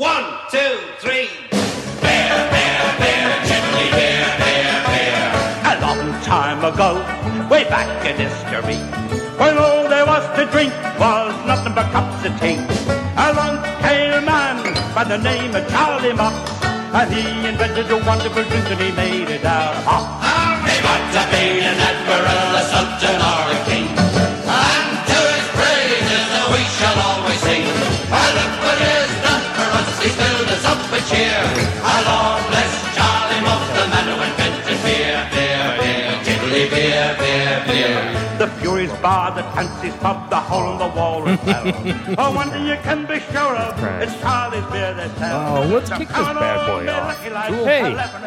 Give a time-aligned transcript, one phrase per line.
[0.00, 1.28] One, two, three.
[5.60, 7.04] A long time ago,
[7.50, 8.80] way back in history,
[9.36, 12.56] when all there was to drink was nothing but cups of tea.
[13.28, 18.44] Along came a man by the name of Charlie Mops, and he invented a wonderful
[18.44, 20.24] drink and he made it out of hops.
[20.64, 23.84] He might have been an admiral, a sultan, or a king.
[24.48, 26.24] And to his praises
[26.56, 27.68] we shall always sing.
[28.08, 28.99] And look for
[30.70, 31.42] up with cheer.
[31.82, 37.54] And Lord bless Charlie Mops, the man who invented beer, beer, beer, tiddly beer, beer,
[37.66, 38.16] beer.
[38.38, 42.14] The Furies Bar, the Fancy's Pub, the hole in the wall as well.
[42.18, 44.02] oh, one thing you can be sure of, Right.
[44.04, 45.58] it's Charlie's beer they sell.
[45.58, 47.18] Oh, let's So kick this bad boy off.
[47.18, 47.54] lucky lads,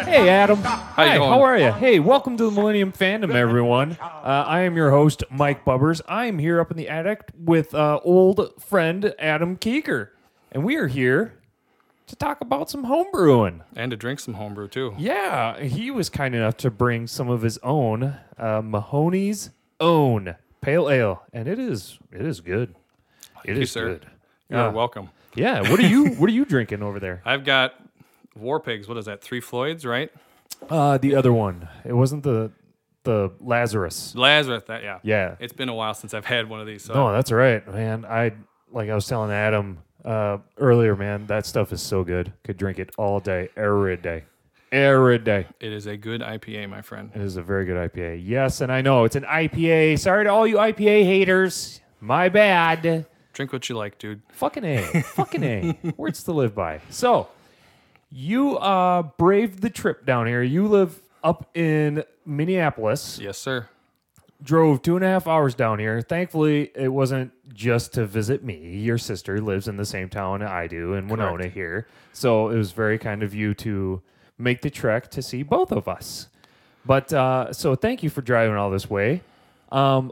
[0.06, 0.58] Hey, hey, Adam.
[0.62, 1.32] How Hi, you going?
[1.32, 1.72] how are you?
[1.72, 3.98] Hey, welcome to the Millennium Fandom, everyone.
[4.00, 6.02] Uh, I am your host, Mike Bubbers.
[6.08, 10.10] I am here up in the attic with uh, old friend Adam Kuecker,
[10.52, 11.40] and we are here
[12.08, 13.62] to talk about some homebrewing.
[13.76, 14.94] and to drink some homebrew too.
[14.98, 20.90] Yeah, he was kind enough to bring some of his own uh, Mahoney's own pale
[20.90, 22.76] ale, and it is it is good.
[23.46, 23.88] It you, is sir.
[23.88, 24.06] good.
[24.50, 24.72] You are Yeah.
[24.72, 25.10] welcome.
[25.36, 27.22] Yeah, what are you what are you drinking over there?
[27.26, 27.74] I've got
[28.36, 28.88] War Pigs.
[28.88, 29.22] What is that?
[29.22, 30.12] Three Floyds, right?
[30.70, 31.68] Uh, the other one.
[31.84, 32.52] It wasn't the
[33.04, 34.16] the Lazarus.
[34.16, 34.64] Lazarus.
[34.68, 35.00] That yeah.
[35.04, 35.36] Yeah.
[35.40, 36.84] It's been a while since I've had one of these.
[36.86, 38.06] So No, that's right, man.
[38.06, 38.34] I
[38.72, 41.28] like I was telling Adam uh, earlier, man.
[41.28, 42.34] That stuff is so good.
[42.44, 44.24] Could drink it all day, every day,
[44.72, 45.48] every day.
[45.60, 47.12] it is a good IPA, my friend.
[47.14, 48.22] It is a very good IPA.
[48.26, 50.00] Yes, and I know it's an IPA.
[50.00, 51.82] Sorry to all you IPA haters.
[52.00, 53.06] My bad.
[53.34, 54.22] Drink what you like, dude.
[54.34, 55.02] Fucking A.
[55.16, 55.94] Fucking A.
[55.98, 56.82] Words to live by.
[56.90, 57.30] So,
[58.12, 60.44] you uh braved the trip down here.
[60.44, 63.18] You live up in Minneapolis.
[63.20, 63.70] Yes, sir.
[64.44, 66.02] Drove two and a half hours down here.
[66.02, 68.78] Thankfully, it wasn't just to visit me.
[68.78, 71.88] Your sister lives in the same town I do in Winona here.
[72.12, 74.02] So it was very kind of you to
[74.38, 76.28] make the trek to see both of us.
[76.86, 79.22] But uh, so thank you for driving all this way.
[79.72, 80.12] Um,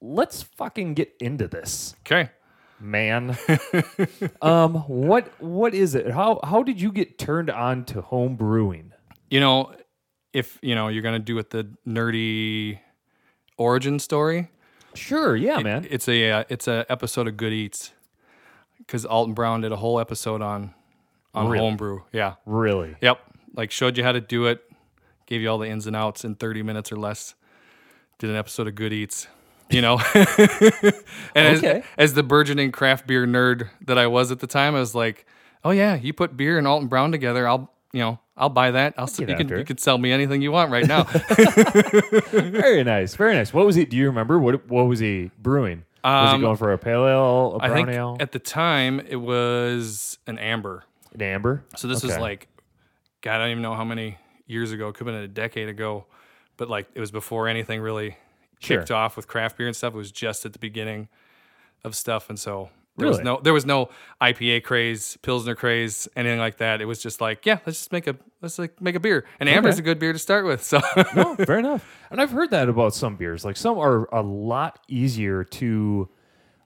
[0.00, 2.30] let's fucking get into this Okay.
[2.80, 3.38] man.
[4.42, 6.10] um, what what is it?
[6.10, 8.92] How how did you get turned on to home brewing?
[9.30, 9.72] You know,
[10.32, 12.80] if you know you're gonna do it the nerdy
[13.56, 14.50] origin story,
[14.94, 15.86] Sure, yeah, man.
[15.90, 17.92] it's a uh, it's a episode of Good Eats
[18.78, 20.74] because Alton Brown did a whole episode on
[21.34, 21.58] on Really?
[21.64, 22.00] homebrew.
[22.12, 22.34] Yeah.
[22.44, 22.96] really?
[23.00, 23.18] Yep.
[23.54, 24.62] Like showed you how to do it,
[25.26, 27.34] gave you all the ins and outs in 30 minutes or less.
[28.18, 29.26] Did an episode of Good Eats,
[29.70, 29.98] you know.
[31.34, 31.78] and Okay.
[31.78, 34.94] as, as the burgeoning craft beer nerd that I was at the time, I was
[34.94, 35.26] like,
[35.64, 38.94] "Oh yeah, you put beer and Alton Brown together, I'll, you know, I'll buy that.
[38.96, 41.02] I'll you can you can sell me anything you want right now."
[42.32, 43.52] Very nice, very nice.
[43.52, 43.84] What was he?
[43.84, 45.84] Do you remember what what was he brewing?
[46.04, 48.38] was he Um, going for a pale ale, a I brown think ale, at the
[48.38, 50.84] time it was an amber.
[51.14, 51.64] an amber?
[51.76, 52.48] So this was like,
[53.20, 54.88] God, I don't even know how many years ago.
[54.88, 56.06] It could have been a decade ago,
[56.56, 58.16] but like it was before anything really
[58.58, 58.78] Sure.
[58.78, 59.92] kicked off with craft beer and stuff.
[59.94, 61.08] It was just at the beginning
[61.84, 63.88] of stuff, and so there was no there was no
[64.20, 66.80] IPA craze, Pilsner craze, anything like that.
[66.80, 69.48] It was just like, yeah, let's just make a let's like make a beer, and
[69.48, 69.80] amber's Okay.
[69.80, 70.62] a good beer to start with.
[70.62, 70.80] So
[71.16, 71.84] no, fair enough.
[72.12, 73.42] And I've heard that about some beers.
[73.42, 76.10] Like some are a lot easier to,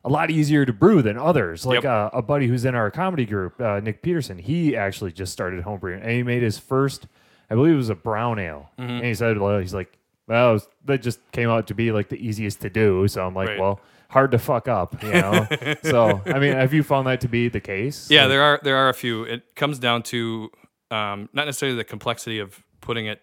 [0.04, 1.64] a lot easier to brew than others.
[1.64, 1.84] Like Yep.
[1.84, 4.38] uh, a buddy who's in our comedy group, uh, Nick Peterson.
[4.38, 7.06] He actually just started homebrewing, and he made his first,
[7.48, 8.70] I believe it was a brown ale.
[8.76, 8.90] Mm-hmm.
[8.90, 12.08] And he said, well, he's like, well, was- that just came out to be like
[12.08, 13.06] the easiest to do.
[13.06, 13.60] So I'm like, Right.
[13.60, 13.78] well,
[14.08, 15.46] hard to fuck up, you know.
[15.82, 18.10] so I mean, have you found that to be the case?
[18.10, 19.24] Yeah, Like- there are there are a few.
[19.24, 20.50] It comes down to
[20.90, 23.22] um, not necessarily the complexity of putting it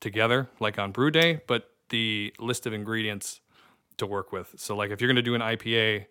[0.00, 3.40] together, like on brew day, but the list of ingredients
[3.98, 4.54] to work with.
[4.56, 6.06] So, like if you're going to do an IPA,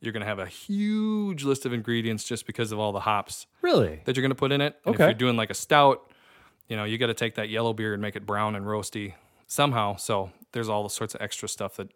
[0.00, 3.46] you're going to have a huge list of ingredients just because of all the hops
[3.62, 4.00] really.
[4.04, 4.76] that you're going to put in it.
[4.84, 5.04] And Okay.
[5.04, 6.10] if you're doing like a stout,
[6.68, 9.14] you know, you got to take that yellow beer and make it brown and roasty
[9.46, 9.96] somehow.
[9.96, 11.90] So there's all the sorts of extra stuff that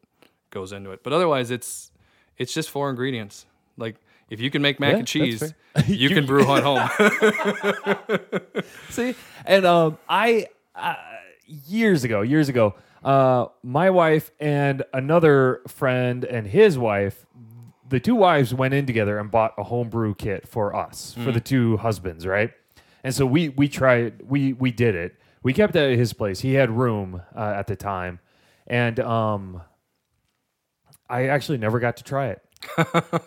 [0.52, 1.02] goes into it.
[1.02, 1.90] But otherwise, it's
[2.38, 3.46] it's just four ingredients.
[3.76, 3.96] Like
[4.30, 5.52] if you can make mac Yeah, and cheese,
[5.88, 6.88] you can brew at home.
[8.90, 10.46] See, and um, I
[10.76, 10.94] uh,
[11.46, 12.74] years ago, years ago,
[13.04, 17.26] uh, my wife and another friend and his wife,
[17.88, 21.40] the two wives went in together and bought a homebrew kit for us for the
[21.40, 22.52] two husbands, right?
[23.04, 25.16] And so we we tried, we we did it.
[25.42, 26.40] We kept it at his place.
[26.40, 28.20] He had room uh, at the time,
[28.68, 29.62] and um,
[31.08, 32.42] I actually never got to try it.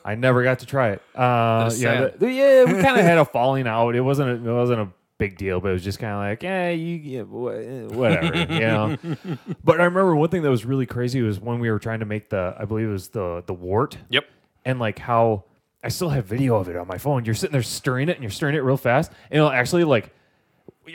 [0.06, 1.02] I never got to try it.
[1.16, 3.96] Uh, yeah, the- yeah, we kind of had a falling out.
[3.96, 4.30] It wasn't.
[4.30, 4.88] A, it wasn't a
[5.18, 8.60] big deal, but it was just kind of like, yeah, you, yeah, wha- whatever, you
[8.60, 8.98] know.
[9.64, 12.06] But I remember one thing that was really crazy was when we were trying to
[12.06, 13.98] make the, I believe it was the the wort.
[14.10, 14.26] yep.
[14.66, 15.44] and like how
[15.84, 17.26] I still have video of it on my phone.
[17.26, 20.12] You're sitting there stirring it, and you're stirring it real fast, and it'll actually like.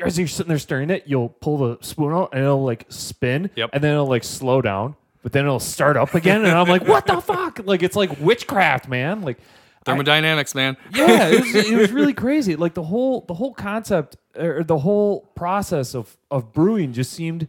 [0.05, 3.51] As you're sitting there stirring it, you'll pull the spoon out and it'll like spin,
[3.57, 3.71] Yep.
[3.73, 6.87] and then it'll like slow down, but then it'll start up again, and I'm like,
[6.87, 9.23] "What the fuck?" Like it's like witchcraft, man.
[9.23, 9.39] Like
[9.85, 10.77] Thermodynamics, man.
[10.95, 12.55] yeah, it was, it was really crazy.
[12.57, 17.49] Like the whole the whole concept or the whole process of of brewing just seemed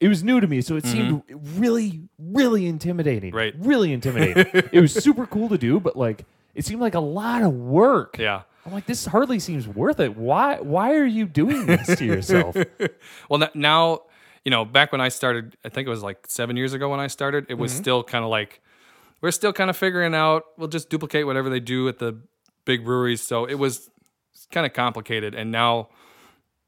[0.00, 1.22] it was new to me, so it seemed
[1.56, 3.30] really really intimidating.
[3.30, 3.36] Mm-hmm.
[3.36, 3.54] Right.
[3.58, 4.46] really intimidating.
[4.72, 6.24] it was super cool to do, but like
[6.54, 8.16] it seemed like a lot of work.
[8.18, 8.42] Yeah.
[8.64, 10.16] I'm like, this hardly seems worth it.
[10.16, 12.56] Why why are you doing this to yourself?
[13.28, 14.02] Well, n- now,
[14.44, 17.00] you know, back when I started, I think it was like seven years ago when
[17.00, 17.82] I started, it was Mm-hmm.
[17.82, 18.60] still kind of like,
[19.20, 22.18] we're still kind of figuring out, we'll just duplicate whatever they do at the
[22.64, 23.22] big breweries.
[23.22, 23.88] So it was
[24.50, 25.34] kind of complicated.
[25.34, 25.88] And now,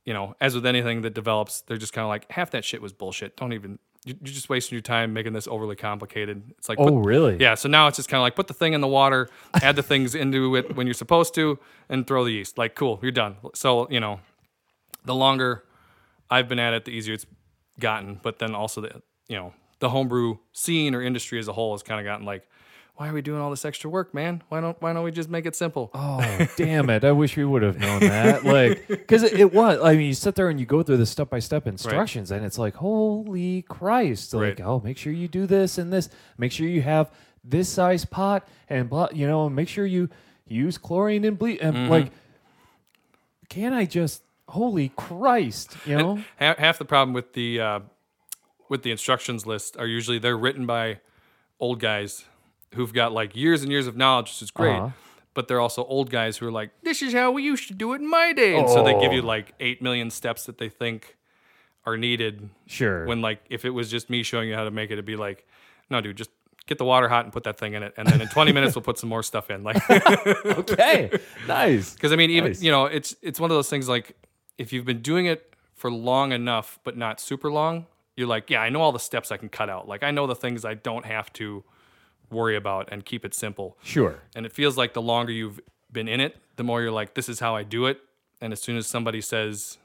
[0.04, 2.80] you know, as with anything that develops, they're just kind of like, half that shit
[2.80, 3.36] was bullshit.
[3.36, 6.42] Don't even, you- you're just wasting your time making this overly complicated.
[6.58, 7.36] It's like, oh, put- really?
[7.40, 9.28] yeah, so now it's just kind of like put the thing in the water,
[9.62, 12.56] add the things into it when you're supposed to, and throw the yeast.
[12.58, 13.36] Like, cool, you're done.
[13.54, 14.20] So, you know,
[15.04, 15.64] the longer
[16.30, 17.26] I've been at it, the easier it's
[17.78, 18.20] gotten.
[18.22, 21.82] But then also the, you know, the homebrew scene or industry as a whole has
[21.82, 22.48] kind of gotten like,
[22.96, 24.40] why are we doing all this extra work, man?
[24.50, 25.90] Why don't why don't we just make it simple?
[25.94, 27.02] Oh, damn it.
[27.04, 28.44] I wish we would have known that.
[28.44, 31.06] Like, because it, it was, I mean, you sit there and you go through the
[31.06, 34.32] step by step instructions, and it's like, holy Christ.
[34.32, 34.60] Like, Right.
[34.60, 36.08] oh, make sure you do this and this.
[36.38, 37.10] Make sure you have
[37.42, 40.08] this size pot, and, blah, you know, make sure you
[40.46, 41.58] use chlorine and bleach.
[41.60, 41.90] And, mm-hmm.
[41.90, 42.12] like,
[43.48, 46.22] can I just, holy Christ, you know?
[46.36, 47.80] half, half the problem with the uh,
[48.68, 51.00] with the instructions list are usually they're written by
[51.60, 52.24] old guys
[52.74, 54.76] who've got like years and years of knowledge, which is great.
[54.76, 54.90] Uh-huh.
[55.34, 57.92] But they're also old guys who are like, "This is how we used to do
[57.92, 59.26] it in my day," and so they give you Oh.
[59.26, 61.16] like eight million steps that they think
[61.84, 62.50] are needed.
[62.66, 63.04] Sure.
[63.06, 65.16] When like if it was just me showing you how to make it, it'd be
[65.16, 65.46] like,
[65.90, 66.30] "No, dude, just."
[66.66, 68.74] Get the water hot and put that thing in it, and then in 20 minutes
[68.74, 69.62] we'll put some more stuff in.
[69.64, 69.76] Like,
[70.46, 71.10] okay.
[71.46, 71.92] nice.
[71.94, 72.62] because I mean, even Nice.
[72.62, 74.16] you know, it's it's one of those things like
[74.58, 77.86] if you've been doing it for long enough, but not super long,
[78.16, 79.88] you're like, yeah, I know all the steps I can cut out.
[79.88, 81.64] Like I know the things I don't have to
[82.30, 83.76] worry about and keep it simple.
[83.82, 84.20] Sure.
[84.34, 85.60] And it feels like the longer you've
[85.92, 88.00] been in it, the more you're like, this is how I do it.
[88.40, 89.78] And as soon as somebody says,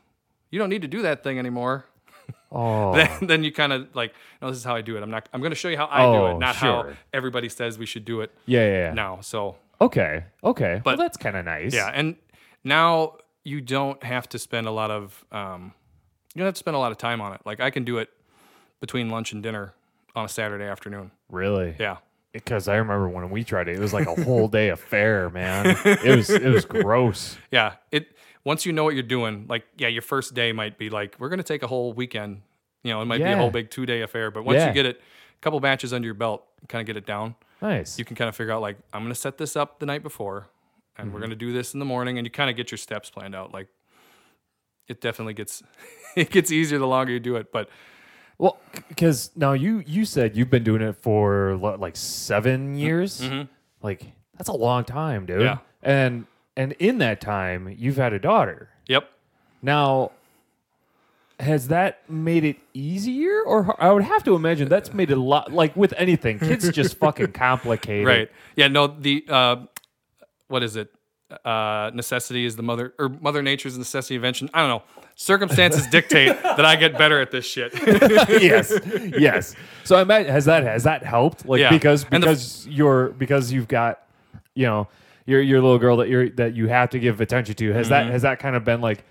[0.51, 1.86] you don't need to do that thing anymore,
[2.51, 2.94] Oh.
[2.95, 5.04] then, then you kind of like, no, this is how I do it.
[5.04, 5.27] I'm not.
[5.33, 7.86] I'm going to show you how I do Oh, it, not how everybody says we
[7.86, 8.94] should do it yeah, yeah, yeah.
[8.94, 9.21] now.
[9.21, 10.25] So Okay.
[10.44, 10.74] Okay.
[10.74, 11.74] well, But- that's kind of nice.
[11.74, 12.16] Yeah, and
[12.63, 13.18] now
[13.50, 15.74] you don't have to spend a lot of um,
[16.36, 17.42] you don't have to spend a lot of time on it.
[17.46, 18.10] Like I can do it
[18.80, 19.74] between lunch and dinner
[20.16, 21.12] on a Saturday afternoon.
[21.30, 21.75] Really?
[21.80, 21.98] Yeah,
[22.31, 25.75] Because I remember when we tried it, it was like a whole day affair, man.
[25.86, 27.38] It was it was gross.
[27.51, 27.74] yeah.
[27.92, 28.16] It
[28.46, 31.30] once you know what you're doing, like yeah, your first day might be like we're
[31.30, 32.42] gonna take a whole weekend.
[32.84, 34.31] You know, it might be a whole big two day affair.
[34.31, 34.68] But once Yeah.
[34.68, 37.36] you get it, a couple batches under your belt, kind of get it down.
[37.62, 38.00] Nice.
[38.00, 40.48] You can kind of figure out like I'm gonna set this up the night before,
[41.00, 41.13] and Mm-hmm.
[41.16, 43.36] we're gonna do this in the morning, and you kind of get your steps planned
[43.36, 43.54] out.
[43.54, 43.68] Like
[44.88, 45.63] it definitely gets
[46.16, 47.69] it gets easier the longer you do it, but.
[48.38, 48.57] well,
[48.88, 53.22] because now you you said you've been doing it for like seven years.
[53.81, 54.04] Like
[54.38, 55.38] that's a long time, dude.
[55.38, 55.44] Mm-hmm.
[55.46, 55.57] Yeah.
[55.84, 56.25] And
[56.57, 58.69] and in that time, you've had a daughter.
[58.88, 59.10] Yep.
[59.62, 60.12] Now,
[61.40, 65.22] has that made it easier, or I would have to imagine that's made it a
[65.22, 65.54] lot.
[65.54, 68.07] Like with anything, kids just fucking complicated.
[68.07, 68.31] Right.
[68.57, 68.68] Yeah.
[68.68, 68.88] No.
[68.88, 69.56] The uh,
[70.50, 70.92] what is it?
[71.46, 74.50] Uh, necessity is the mother, or Mother Nature's necessity invention.
[74.51, 74.83] I don't know.
[75.16, 77.71] Circumstances dictate that I get better at this shit.
[78.42, 78.73] yes,
[79.18, 79.56] yes.
[79.83, 81.45] So I imagine has that has that helped?
[81.45, 81.69] Like Yeah.
[81.69, 84.02] because And the- because you're because you've got
[84.56, 84.88] you know
[85.28, 87.73] your your little girl that you're that you have to give attention to.
[87.73, 88.07] Has Mm-hmm.
[88.07, 89.04] that has that kind of been like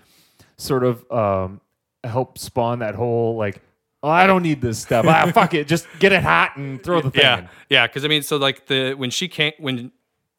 [0.57, 1.61] sort of um
[2.03, 3.61] help spawn that whole like
[4.03, 6.99] oh I don't need this stuff ah fuck it just get it hot and throw
[7.01, 7.37] the thing yeah.
[7.39, 7.49] in.
[7.69, 7.87] Yeah.
[7.87, 9.91] Because I mean, so like the when she came when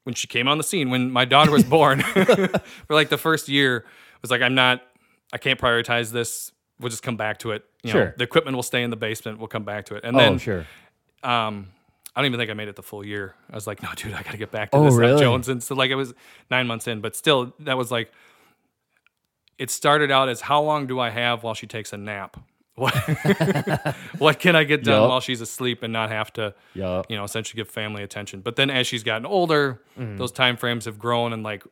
[0.05, 2.51] when she came on the scene when my daughter was born for
[2.95, 3.85] like the first year
[4.23, 4.83] was like I'm not
[5.33, 6.53] I can't prioritize this.
[6.81, 7.65] We'll just come back to it.
[7.83, 8.15] You know, Sure.
[8.17, 9.39] the equipment will stay in the basement.
[9.39, 10.05] We'll come back to it.
[10.05, 10.67] And Oh then sure.
[11.23, 11.69] um
[12.17, 13.35] I don't even think I made it the full year.
[13.51, 15.21] I was like, no, dude, I got to get back to Oh, this really?
[15.21, 15.49] Jones.
[15.49, 16.13] And so like it was
[16.51, 18.11] nine months in, but still that was like,
[19.59, 22.37] it started out as how long do I have while she takes a nap?
[22.81, 22.95] What,
[24.19, 25.11] what can I get done Yup.
[25.11, 27.07] while she's asleep and not have to, Yup.
[27.11, 28.41] you know, essentially give family attention.
[28.41, 30.17] But then as she's gotten older, Mm-hmm.
[30.17, 31.63] those time frames have grown and like,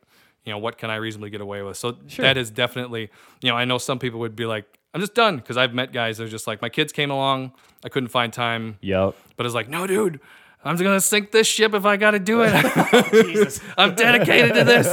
[0.45, 1.77] you know, what can I reasonably get away with?
[1.77, 3.09] So that is definitely,
[3.41, 5.91] you know, I know some people would be like, I'm just done because I've met
[5.93, 9.15] guys that are just like, my kids came along, I couldn't find time Yep.
[9.35, 10.19] but it's like, no, dude,
[10.63, 12.51] I'm just gonna sink this ship if I gotta do it.
[13.25, 13.61] Jesus.
[13.77, 14.87] I'm dedicated to this.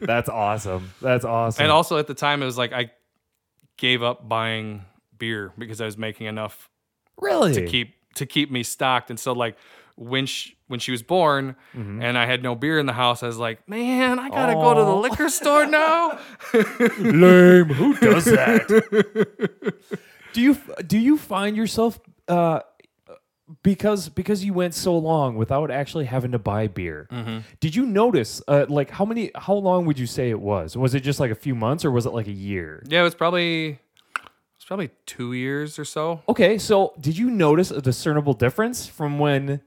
[0.00, 0.90] That's awesome.
[1.00, 1.62] That's awesome.
[1.62, 2.90] And also at the time, it was like I
[3.76, 4.84] gave up buying
[5.18, 6.68] beer because I was making enough
[7.20, 9.10] really to keep to keep me stocked.
[9.10, 9.56] And so like
[9.96, 12.02] when she when she was born, Mm-hmm.
[12.02, 13.22] and I had no beer in the house.
[13.22, 16.18] I was like, man, I gotta go to the liquor store now.
[16.98, 17.66] Lame.
[17.68, 18.66] Who does that?
[20.32, 20.56] do you
[20.86, 22.60] do you find yourself uh,
[23.62, 27.08] because because you went so long without actually having to buy beer?
[27.10, 27.38] Mm-hmm.
[27.60, 30.76] Did you notice uh, like how many how long would you say it was?
[30.76, 32.82] Was it just like a few months or was it like a year?
[32.88, 33.78] yeah, it was probably
[34.56, 36.22] it's probably two years or so.
[36.28, 39.60] Okay, so did you notice a discernible difference from when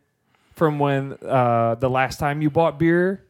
[0.54, 3.24] from when uh, the last time you bought beer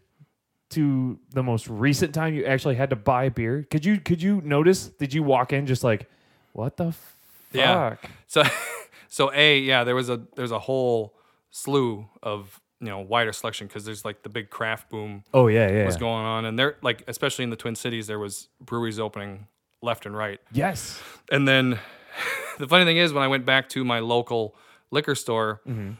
[0.69, 3.67] to the most recent time you actually had to buy beer?
[3.69, 4.87] Could you could you notice?
[4.87, 6.09] Did you walk in just like,
[6.53, 7.03] what the fuck?
[7.51, 7.95] Yeah.
[8.27, 8.43] So,
[9.09, 11.13] so a yeah, there was a there's a whole
[11.51, 15.69] slew of you know wider selection because there's like the big craft boom Oh yeah,
[15.69, 15.85] yeah.
[15.85, 15.99] was yeah.
[15.99, 19.47] going on, and there like especially in the Twin Cities there was breweries opening
[19.81, 21.01] left and right, Yes.
[21.31, 21.79] and then
[22.59, 24.55] the funny thing is when I went back to my local
[24.91, 25.91] liquor store, Mm-hmm.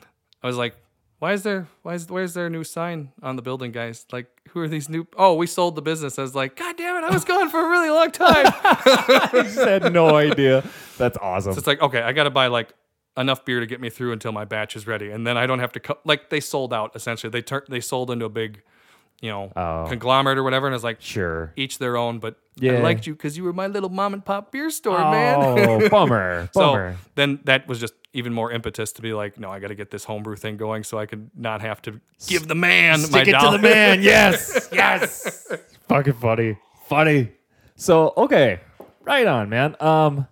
[0.43, 0.75] I was like.
[1.21, 4.05] Why is there why is where's there a new sign on the building, guys?
[4.09, 5.05] Like, who are these new?
[5.17, 6.17] Oh, we sold the business.
[6.17, 8.45] I was like, God damn it, I was gone for a really long time.
[8.63, 10.63] I just had no idea.
[10.97, 11.57] That's awesome.
[11.57, 12.73] it's like, okay, I got to buy like
[13.17, 15.59] enough beer to get me through until my batch is ready, and then I don't
[15.59, 17.29] have to co- like they sold out essentially.
[17.29, 18.61] They turned they sold into a big,
[19.21, 19.85] you know, Oh.
[19.89, 21.51] conglomerate or whatever, and it's like sure.
[21.55, 22.19] each their own.
[22.19, 22.73] But Yeah.
[22.73, 25.35] I liked you because you were my little mom and pop beer store, man.
[25.41, 26.49] Oh, bummer.
[26.53, 29.75] so then that was just even more impetus to be like, no, I got to
[29.75, 33.07] get this homebrew thing going so I could not have to give the man my
[33.07, 34.01] Stick it to the man.
[34.03, 34.67] Yes.
[34.71, 35.47] yes.
[35.87, 36.57] Fucking funny.
[36.87, 37.31] Funny.
[37.75, 38.61] So, okay.
[39.03, 39.75] Right on, man.
[39.79, 40.27] Um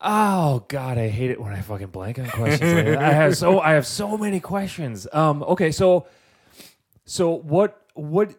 [0.00, 2.72] Oh god, I hate it when I fucking blank on questions.
[2.74, 2.98] like that.
[2.98, 5.06] I have so I have so many questions.
[5.12, 6.06] Um okay, so
[7.04, 8.34] so what what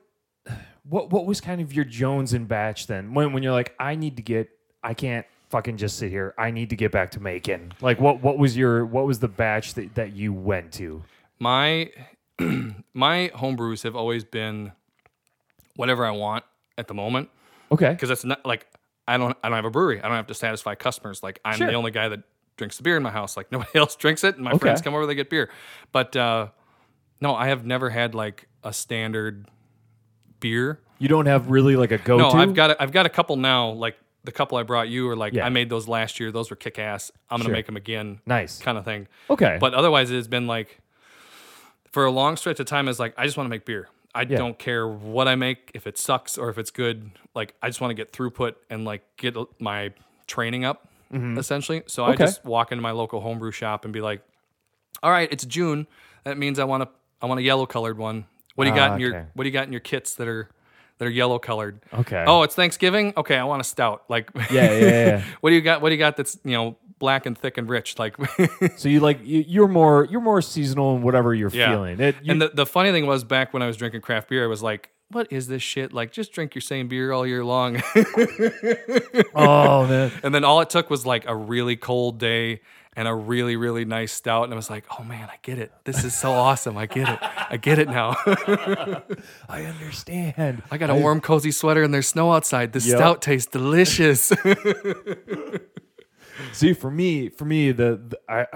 [0.84, 3.14] what what was kind of your Jones and batch then?
[3.14, 4.50] When when you're like I need to get
[4.84, 6.34] I can't fucking just sit here.
[6.38, 7.74] I need to get back to making.
[7.82, 11.04] Like what what was your what was the batch that that you went to?
[11.40, 11.90] my
[12.94, 14.72] my homebrews have always been
[15.76, 16.44] whatever I want
[16.78, 17.30] at the moment.
[17.72, 17.92] Okay.
[17.92, 18.66] because that's not like
[19.10, 20.00] I don't I don't have a brewery.
[20.00, 21.22] I don't have to satisfy customers.
[21.24, 21.68] Like I'm Sure.
[21.68, 22.22] the only guy that
[22.58, 23.36] drinks the beer in my house.
[23.38, 24.60] Like nobody else drinks it, and my Okay.
[24.60, 25.50] friends come over, they get beer.
[25.92, 26.48] But uh,
[27.22, 29.48] no, I have never had like a standard
[30.40, 30.80] beer.
[31.00, 32.38] You don't have really like a go No, to.
[32.38, 33.70] I've got a, I've got a couple now.
[33.72, 35.46] Like the couple I brought you, or like Yeah.
[35.46, 36.32] I made those last year.
[36.32, 37.10] Those were kick ass.
[37.30, 37.54] I'm gonna Sure.
[37.54, 38.20] make them again.
[38.26, 38.60] Nice.
[38.62, 39.08] kind of thing.
[39.30, 39.58] Okay.
[39.60, 40.80] But otherwise, it has been like
[41.92, 42.88] for a long stretch of time.
[42.88, 43.88] It's like I just want to make beer.
[44.16, 47.12] I don't care what I make, if it sucks or if it's good.
[47.36, 49.94] Like I just want to get throughput and like get my
[50.28, 50.88] training up,
[51.38, 51.84] essentially.
[51.88, 52.24] So I Mm-hmm.
[52.24, 54.22] Just walk into my local homebrew shop and be like,
[55.04, 55.88] "All right, it's June.
[56.24, 56.90] That means I want to
[57.22, 58.26] I want a yellow colored one.
[58.56, 59.26] What do you got Ah, in your okay.
[59.34, 60.50] What do you got in your kits that are
[60.98, 61.80] that are yellow colored?
[61.94, 62.24] Okay.
[62.28, 63.14] Oh, it's Thanksgiving.
[63.16, 64.04] Okay, I want a stout.
[64.10, 65.24] Like yeah, yeah, yeah.
[65.42, 65.82] what do you got?
[65.82, 67.98] What do you got that's you know black and thick and rich?
[67.98, 68.16] Like
[68.78, 71.72] so you like you, you're more you're more seasonal in whatever you're Yeah.
[71.72, 72.00] feeling.
[72.00, 74.44] It, you, and the, the funny thing was back when I was drinking craft beer,
[74.44, 75.92] I was like, what is this shit?
[75.92, 77.82] Like, just drink your same beer all year long.
[79.36, 80.12] oh man.
[80.24, 82.62] and then all it took was like a really cold day
[82.96, 84.44] and a really, really nice stout.
[84.46, 85.72] And I was like, oh man, I get it.
[85.86, 86.78] This is so awesome.
[86.78, 87.20] I get it.
[87.22, 88.16] I get it now.
[89.48, 90.62] I understand.
[90.70, 92.74] I got a warm, cozy sweater and there's snow outside.
[92.74, 92.98] The Yep.
[92.98, 94.32] stout tastes delicious.
[96.52, 98.48] See, for me, for me, the, the I,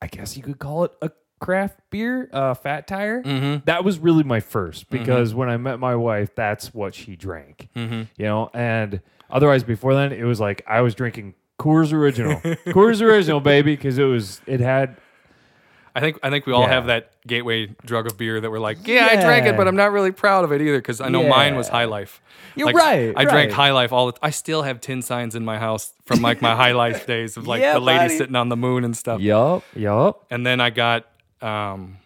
[0.00, 1.10] I guess you could call it a
[1.40, 3.22] craft beer, uh, Fat Tire.
[3.22, 3.64] Mm-hmm.
[3.64, 7.68] That was really my first because when I met my wife, that's what she drank.
[7.76, 8.02] Mm-hmm.
[8.16, 9.00] You know, and
[9.30, 13.98] otherwise before then, it was like I was drinking Coors Original, Coors Original, baby, because
[13.98, 14.96] it was it had
[15.94, 16.68] I think I think we all Yeah.
[16.68, 19.76] have that gateway drug of beer that we're like, yeah, I drank it, but I'm
[19.76, 22.20] not really proud of it either because I know mine was High Life.
[22.54, 23.52] You're Like, right, I drank right.
[23.52, 24.18] High Life all the.
[24.22, 27.46] I still have tin signs in my house from like my High Life days of
[27.46, 28.16] like Yeah, the lady buddy.
[28.18, 29.20] sitting on the moon and stuff.
[29.20, 30.24] yup, yup.
[30.30, 31.06] And then I got
[31.40, 31.98] um,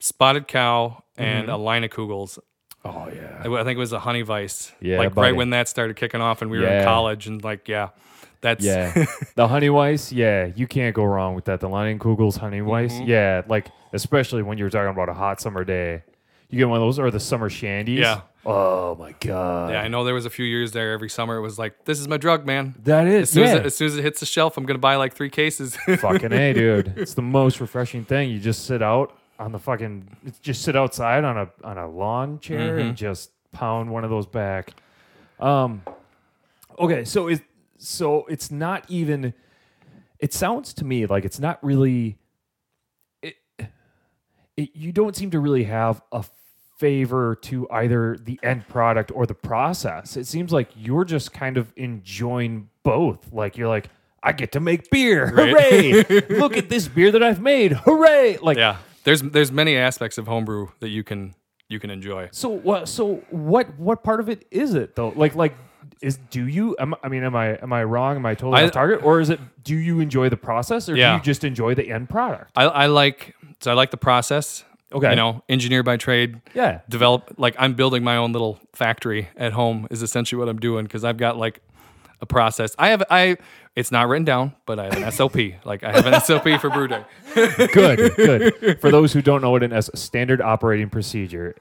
[0.00, 2.38] Spotted Cow and a Leinenkugel's.
[2.84, 3.42] Oh yeah.
[3.44, 4.72] I I think it was a Honey Weiss.
[4.80, 5.28] Yeah, like buddy.
[5.30, 7.88] right when that started kicking off, and we were in college, and like yeah,
[8.40, 10.12] that's Yeah, the honey weiss.
[10.12, 11.60] Yeah, you can't go wrong with that.
[11.60, 12.92] The Leinenkugel's honey weiss.
[12.94, 13.08] Mm-hmm.
[13.08, 16.02] Yeah, like especially when you're talking about a hot summer day,
[16.50, 17.98] you get one of those or the summer shandies.
[17.98, 18.20] Yeah.
[18.46, 19.70] Oh my god.
[19.72, 19.80] yeah.
[19.80, 20.92] I know there was a few years there.
[20.92, 22.74] Every summer it was like, this is my drug, man.
[22.84, 23.22] That is.
[23.22, 23.48] As soon, yeah.
[23.50, 25.76] as, it, as soon as it hits the shelf, I'm gonna buy like three cases.
[25.98, 26.92] fucking a, dude.
[26.96, 28.28] It's the most refreshing thing.
[28.30, 30.06] You just sit out on the fucking.
[30.42, 32.88] Just sit outside on a on a lawn chair Mm-hmm.
[32.88, 34.74] and just pound one of those back.
[35.40, 35.82] Um.
[36.78, 37.40] Okay, so it
[37.84, 39.34] so it's not even.
[40.18, 42.18] It sounds to me like it's not really.
[43.22, 43.36] It,
[44.56, 46.24] it you don't seem to really have a
[46.78, 50.16] favor to either the end product or the process.
[50.16, 53.32] It seems like you're just kind of enjoying both.
[53.32, 53.88] Like you're like,
[54.22, 55.28] I get to make beer.
[55.28, 56.04] Hooray!
[56.30, 57.72] Look at this beer that I've made.
[57.72, 58.38] Hooray!
[58.40, 61.34] Like Yeah, there's there's many aspects of homebrew that you can
[61.68, 62.28] you can enjoy.
[62.32, 62.88] So what?
[62.88, 63.78] So what?
[63.78, 65.10] What part of it is it though?
[65.10, 65.54] Like like
[66.00, 66.76] is do you?
[66.78, 68.16] Am, I mean, am I am I wrong?
[68.16, 69.02] Am I totally I- off target?
[69.04, 69.40] Or is it?
[69.62, 71.12] Do you enjoy the process, or Yeah.
[71.12, 72.50] do you just enjoy the end product?
[72.56, 74.64] I, I like so I like the process.
[74.92, 75.10] Okay.
[75.10, 76.40] you know, engineer by trade.
[76.54, 76.80] Yeah.
[76.88, 80.84] develop like I'm building my own little factory at home is essentially what I'm doing
[80.84, 81.60] because I've got like
[82.20, 82.76] a process.
[82.78, 83.36] I have I
[83.74, 85.34] it's not written down, but I have an SOP.
[85.64, 87.04] like I have an SOP for brew day.
[87.34, 88.80] Good, good.
[88.80, 91.56] For those who don't know what an S standard operating procedure,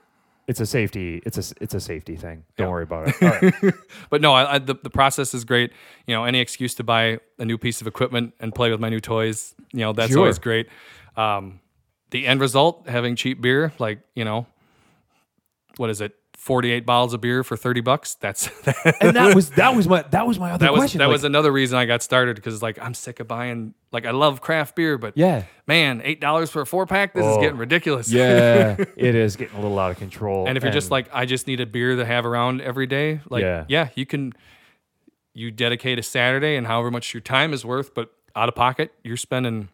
[0.47, 1.21] it's a safety.
[1.25, 2.43] It's a it's a safety thing.
[2.57, 3.15] Don't worry about it.
[3.21, 3.73] All right.
[4.09, 5.71] But no, I, I, the the process is great.
[6.07, 8.89] You know, any excuse to buy a new piece of equipment and play with my
[8.89, 10.19] new toys, you know, that's Sure.
[10.19, 10.67] always great.
[11.15, 11.59] Um,
[12.11, 14.45] the end result, having cheap beer, like you know,
[15.77, 16.13] what is it?
[16.43, 18.15] 48 bottles of beer for 30 bucks.
[18.15, 18.47] That's
[19.01, 20.99] and that was that was my that was my other that was question.
[20.99, 24.05] that like, was another reason I got started because like I'm sick of buying like
[24.05, 27.37] I love craft beer, but yeah, man, eight dollars for a four pack, this is
[27.37, 27.39] Oh.
[27.41, 28.11] getting ridiculous.
[28.11, 28.75] yeah.
[28.97, 30.45] it is getting a little out of control.
[30.45, 33.21] and if you're just like I just need a beer to have around every day,
[33.29, 33.63] like Yeah.
[33.69, 34.33] yeah, you can
[35.33, 38.91] you dedicate a Saturday and however much your time is worth, but out of pocket,
[39.01, 39.69] you're spending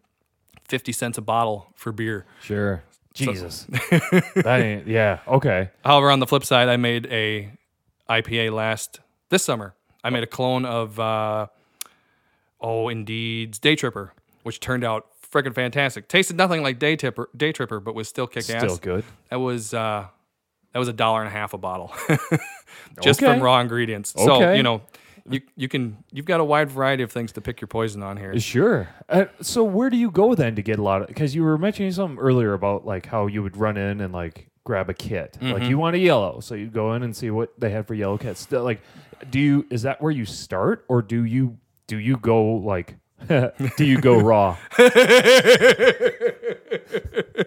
[0.67, 2.27] fifty cents a bottle for beer.
[2.43, 2.83] sure,
[3.27, 3.63] Jesus,
[4.35, 5.19] that ain't yeah.
[5.27, 7.51] Okay, However, on the flip side, I made a
[8.09, 8.99] IPA last
[9.29, 9.75] this summer.
[10.03, 11.47] I made a clone of uh,
[12.61, 16.07] oh, Indeed's Day Tripper, which turned out freaking fantastic.
[16.07, 18.79] Tasted nothing like Day Tripper, Day Tripper, but was still kick still ass.
[18.79, 19.03] good.
[19.29, 20.07] That was uh,
[20.73, 21.91] that was a dollar and a half a bottle,
[23.01, 23.31] just Okay.
[23.33, 24.13] from raw ingredients.
[24.17, 24.81] So you know,
[25.29, 28.17] you you can you've got a wide variety of things to pick your poison on
[28.17, 28.37] here.
[28.39, 28.89] Sure.
[29.07, 31.07] Uh, so where do you go then to get a lot of?
[31.07, 34.49] Because you were mentioning something earlier about like how you would run in and like
[34.63, 35.37] grab a kit.
[35.41, 35.69] Like Mm-hmm.
[35.69, 38.17] you want a yellow, so you go in and see what they had for yellow
[38.17, 38.49] kits.
[38.51, 38.81] Like,
[39.29, 39.65] do you?
[39.69, 41.57] Is that where you start, or do you
[41.87, 42.95] do you go like?
[43.27, 44.57] do you go raw?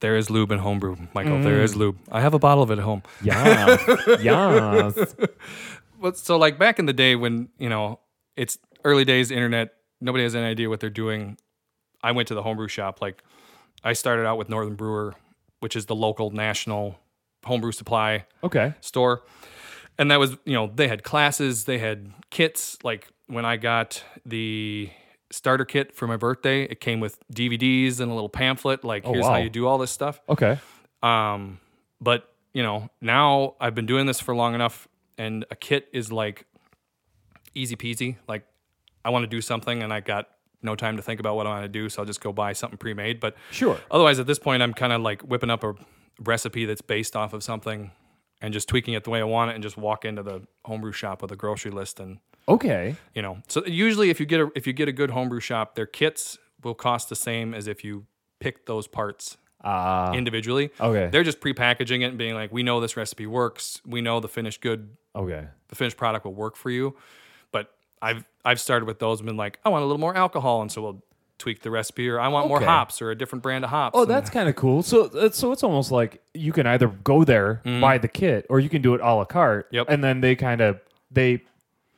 [0.00, 1.38] There is lube in homebrew, Michael.
[1.38, 1.44] Mm.
[1.44, 1.96] There is lube.
[2.12, 3.02] I have a bottle of it at home.
[3.22, 3.78] Yeah.
[4.20, 5.14] yes.
[5.16, 5.34] But
[6.12, 8.00] so like back in the day when you know
[8.36, 11.38] it's early days internet, nobody has any idea what they're doing.
[12.02, 13.00] I went to the homebrew shop.
[13.00, 13.22] Like
[13.82, 15.14] I started out with Northern Brewer,
[15.60, 16.98] which is the local national
[17.44, 18.74] homebrew supply Okay.
[18.80, 19.22] store,
[19.98, 22.76] and that was you know they had classes, they had kits.
[22.82, 24.90] Like when I got the
[25.30, 28.84] starter kit for my birthday, it came with DVDs and a little pamphlet.
[28.84, 29.38] Like here's how wow.
[29.38, 30.20] you do all this stuff.
[30.28, 30.58] Okay.
[31.02, 31.58] Um,
[32.00, 34.86] but you know, now I've been doing this for long enough,
[35.18, 36.46] and a kit is like
[37.54, 38.16] easy peasy.
[38.28, 38.44] Like
[39.04, 40.28] I want to do something, and I got
[40.62, 42.52] no time to think about what I want to do, so I'll just go buy
[42.54, 43.20] something pre-made.
[43.20, 43.78] But Sure.
[43.90, 45.74] otherwise, at this point, I'm kind of like whipping up a
[46.20, 47.90] recipe that's based off of something,
[48.40, 50.92] and just tweaking it the way I want it, and just walk into the homebrew
[50.92, 52.96] shop with a grocery list, and Okay.
[53.14, 53.38] you know.
[53.48, 56.38] So usually, if you get a if you get a good homebrew shop, their kits
[56.62, 58.06] will cost the same as if you
[58.40, 60.12] pick those parts Ah.
[60.12, 60.70] individually.
[60.78, 61.08] okay.
[61.10, 63.80] They're just prepackaging it and being like, we know this recipe works.
[63.86, 65.46] We know the finished good, okay.
[65.68, 66.96] the finished product will work for you.
[67.50, 67.72] But
[68.02, 70.70] I've I've started with those and been like, I want a little more alcohol, and
[70.70, 71.02] so we'll
[71.38, 73.96] tweak the recipe, or I want more hops or a different brand of hops.
[73.98, 74.82] Oh, that's kind of cool.
[74.82, 78.60] So, uh, so it's almost like you can either go there buy the kit, or
[78.60, 79.68] you can do it a la carte.
[79.70, 79.86] Yep.
[79.88, 81.42] And then they kind of they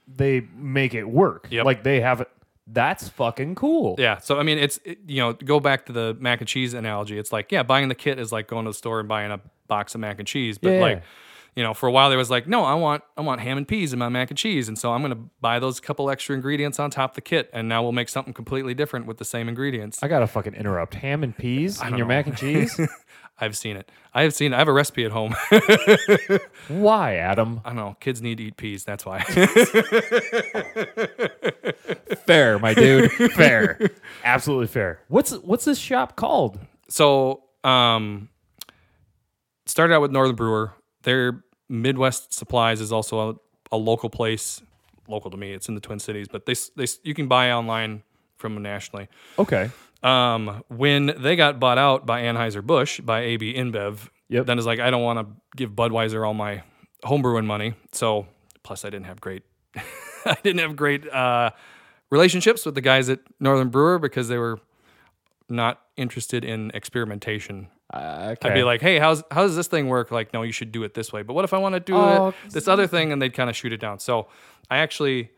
[0.06, 1.48] they make it work.
[1.50, 1.64] Yep.
[1.64, 2.30] Like they have it.
[2.66, 3.94] That's fucking cool.
[3.98, 4.18] yeah.
[4.18, 7.18] So I mean, it's it, you know, go back to the mac and cheese analogy.
[7.18, 9.40] It's like, yeah, buying the kit is like going to the store and buying a
[9.68, 10.58] box of mac and cheese.
[10.58, 10.80] But Yeah.
[10.80, 11.02] like,
[11.54, 13.66] you know, for a while there was like, no, I want I want ham and
[13.66, 16.78] peas in my mac and cheese, and so I'm gonna buy those couple extra ingredients
[16.80, 19.48] on top of the kit, and now we'll make something completely different with the same
[19.48, 20.02] ingredients.
[20.02, 20.94] I gotta fucking interrupt.
[20.96, 22.06] Ham and peas in your know.
[22.06, 22.78] mac and cheese.
[23.38, 23.90] I've seen it.
[24.14, 24.54] I have seen.
[24.54, 25.34] I have a recipe at home.
[26.68, 27.60] Why, Adam?
[27.66, 27.96] I don't know.
[28.00, 28.84] Kids need to eat peas.
[28.84, 29.18] That's why.
[32.26, 33.10] Fair, my dude.
[33.32, 33.78] fair.
[34.24, 35.00] Absolutely fair.
[35.08, 36.58] What's what's this shop called?
[36.88, 38.28] so, um,
[39.66, 40.72] started out with Northern Brewer.
[41.02, 43.34] Their Midwest Supplies is also a,
[43.72, 44.62] a local place.
[45.08, 48.02] Local to me, it's in the Twin Cities, but they they you can buy online
[48.36, 49.08] from nationally.
[49.38, 49.70] Okay.
[50.02, 54.46] Um, when they got bought out by Anheuser Busch by AB InBev, Yep.
[54.46, 56.62] then it's like I don't want to give Budweiser all my
[57.04, 57.74] homebrewing money.
[57.92, 58.26] So
[58.62, 59.42] plus I didn't have great
[60.26, 61.50] I didn't have great uh,
[62.10, 64.58] relationships with the guys at Northern Brewer because they were
[65.48, 67.68] not interested in experimentation.
[67.92, 68.48] Uh, okay.
[68.48, 70.82] I'd be like, "Hey, how's how does this thing work?" Like, no, you should do
[70.82, 71.22] it this way.
[71.22, 73.12] But what if I want to do Oh, it this other thing?
[73.12, 74.00] And they'd kind of shoot it down.
[74.00, 74.26] So
[74.68, 75.30] I actually,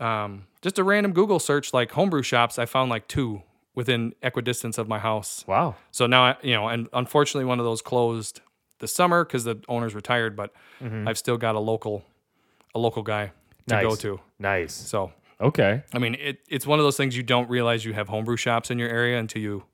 [0.00, 3.42] um, just a random Google search, like homebrew shops, I found like two
[3.76, 5.44] within equidistance of my house.
[5.46, 5.76] wow.
[5.92, 8.40] So now, I, you know, and unfortunately, one of those closed
[8.80, 10.34] this summer because the owner's retired.
[10.34, 12.04] But I've still got a local,
[12.74, 13.30] a local guy
[13.68, 13.82] to Nice.
[13.84, 14.20] go to.
[14.40, 14.74] Nice.
[14.74, 15.82] So Okay.
[15.92, 18.70] I mean, it, it's one of those things you don't realize you have homebrew shops
[18.70, 19.64] in your area until you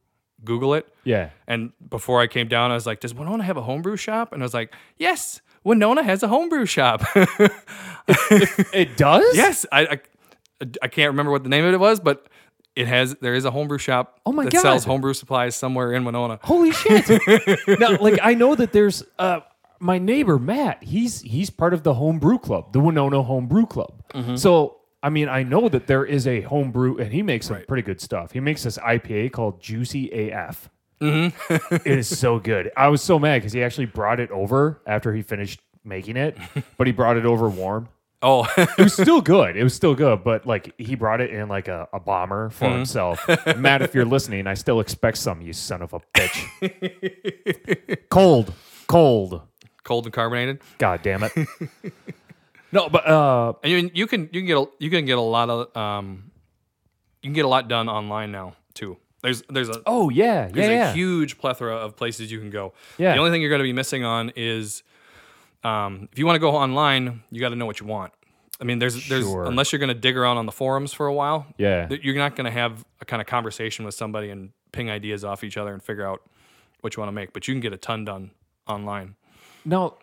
[0.44, 0.92] Google it.
[1.04, 1.30] Yeah.
[1.46, 4.42] And before I came down, I was like, "Does Winona have a homebrew shop?" And
[4.42, 7.02] I was like, "Yes, Winona has a homebrew shop."
[8.08, 9.36] It does?
[9.36, 10.00] yes, I, I
[10.82, 12.26] I can't remember what the name of it was, but
[12.74, 16.04] it has there is a homebrew shop Oh my that sells homebrew supplies somewhere in
[16.04, 16.40] Winona.
[16.42, 17.08] Holy shit.
[17.80, 19.40] now, like I know that there's uh
[19.78, 24.02] my neighbor Matt, he's he's part of the homebrew club, the Winona Homebrew Club.
[24.14, 24.36] Mm-hmm.
[24.36, 27.66] So I mean, I know that there is a homebrew, and he makes some Right.
[27.66, 28.32] pretty good stuff.
[28.32, 30.68] He makes this IPA called Juicy AF.
[31.00, 31.74] Mm-hmm.
[31.84, 32.70] it is so good.
[32.76, 36.36] I was so mad because he actually brought it over after he finished making it,
[36.78, 37.88] but he brought it over warm.
[38.24, 39.56] Oh, It was still good.
[39.56, 42.66] It was still good, but like he brought it in like a, a bomber for
[42.66, 42.74] Mm-hmm.
[42.76, 43.26] himself.
[43.56, 47.98] Matt, if you're listening, I still expect some, you son of a bitch.
[48.08, 48.54] cold,
[48.86, 49.42] cold.
[49.82, 50.60] cold and carbonated.
[50.78, 51.32] God damn it.
[52.72, 55.20] No, but uh, And you, you can you can get a, you can get a
[55.20, 56.30] lot of um
[57.22, 58.96] you can get a lot done online now too.
[59.22, 60.90] There's there's a oh yeah, yeah, there's yeah.
[60.90, 62.72] a huge plethora of places you can go.
[62.98, 63.12] Yeah.
[63.12, 64.82] The only thing you're going to be missing on is
[65.62, 68.12] um, if you want to go online, you got to know what you want.
[68.60, 69.44] I mean, there's there's Sure.
[69.44, 71.88] unless you're going to dig around on the forums for a while, Yeah.
[71.90, 75.44] you're not going to have a kind of conversation with somebody and ping ideas off
[75.44, 76.22] each other and figure out
[76.80, 77.32] what you want to make.
[77.32, 78.30] But you can get a ton done
[78.66, 79.14] online.
[79.64, 79.94] now,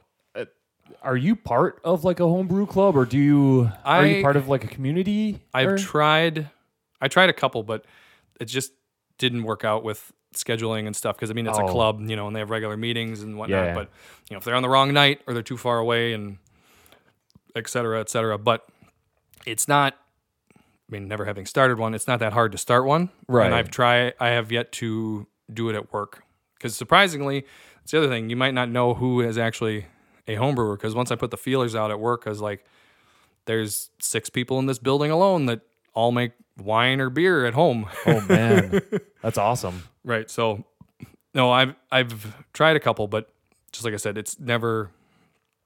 [1.02, 4.48] are you part of like a homebrew club, or do you are you part of
[4.48, 5.40] like a community?
[5.54, 6.50] I've or- tried,
[7.02, 7.86] I tried a couple, but
[8.40, 8.72] it just
[9.18, 11.16] didn't work out with scheduling and stuff.
[11.16, 11.68] Because I mean, it's Oh.
[11.68, 13.66] a club, you know, and they have regular meetings and whatnot.
[13.66, 13.74] Yeah.
[13.74, 13.90] But
[14.30, 16.38] you know, if they're on the wrong night or they're too far away and
[17.56, 18.38] et cetera, et cetera.
[18.38, 18.68] But
[19.46, 19.96] it's not.
[20.56, 23.10] I mean, never having started one, it's not that hard to start one.
[23.28, 23.46] Right.
[23.46, 24.14] And I've tried.
[24.20, 26.24] I have yet to do it at work
[26.56, 27.46] because surprisingly,
[27.84, 28.30] it's the other thing.
[28.30, 29.86] You might not know who is actually
[30.30, 32.64] a home brewer because once I put the feelers out at work, I was like,
[33.46, 35.62] there's six people in this building alone that
[35.94, 37.88] all make wine or beer at home.
[38.06, 38.82] Oh man,
[39.22, 39.84] that's awesome.
[40.06, 40.30] right.
[40.30, 40.64] So
[41.34, 43.30] no, I've I've tried a couple, but
[43.72, 44.92] just like I said, it's never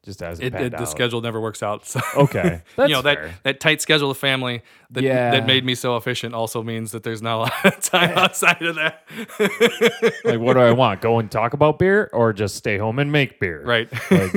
[0.04, 1.86] Just as it, it, the schedule never works out.
[1.86, 3.28] So Okay, that's you know fair.
[3.28, 4.62] that that tight schedule of family
[4.92, 5.32] that Yeah.
[5.32, 8.62] that made me so efficient also means that there's not a lot of time outside
[8.64, 9.04] of that.
[10.26, 11.02] like, what do I want?
[11.02, 13.64] Go and talk about beer, or just stay home and make beer?
[13.66, 13.90] Right.
[14.12, 14.34] Like,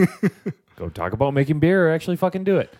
[0.76, 2.72] go talk about making beer, or actually fucking do it.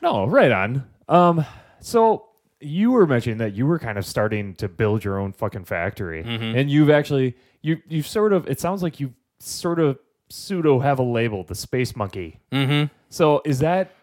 [0.00, 0.84] No, right on.
[1.08, 1.44] Um,
[1.80, 2.26] so
[2.60, 6.22] you were mentioning that you were kind of starting to build your own fucking factory,
[6.22, 6.56] Mm-hmm.
[6.56, 9.98] and you've actually you you've sort of it sounds like you've sort of
[10.32, 12.40] pseudo have a label, the Space Monkey.
[12.50, 12.92] mm-hmm.
[13.08, 13.94] So is that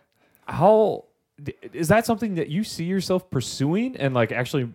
[0.48, 1.06] how
[1.74, 4.72] is that something that you see yourself pursuing and like actually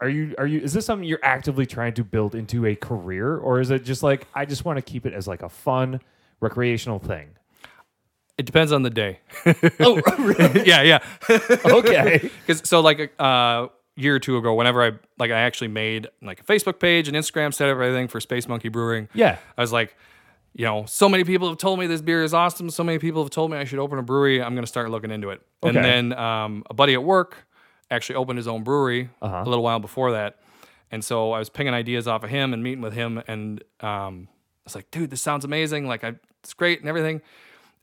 [0.00, 3.36] are you are you is this something you're actively trying to build into a career
[3.36, 6.00] or is it just like I just want to keep it as like a fun
[6.40, 7.28] recreational thing?
[8.38, 9.20] It depends on the day.
[9.80, 10.62] Oh, really?
[10.66, 10.98] yeah, yeah.
[11.66, 12.30] okay.
[12.46, 16.08] Because so like a uh, year or two ago, whenever I like I actually made
[16.22, 19.08] like a Facebook page and Instagram set up everything for Space Monkey Brewing.
[19.12, 19.38] Yeah.
[19.56, 19.94] I was like,
[20.54, 22.70] you know, so many people have told me this beer is awesome.
[22.70, 24.42] So many people have told me I should open a brewery.
[24.42, 25.40] I'm going to start looking into it.
[25.62, 27.46] And then um, a buddy at work
[27.90, 29.42] actually opened his own brewery Uh-huh.
[29.44, 30.38] a little while before that.
[30.90, 33.22] And so I was pinging ideas off of him and meeting with him.
[33.28, 35.86] And um, I was like, dude, this sounds amazing.
[35.86, 37.22] Like, I, it's great and everything.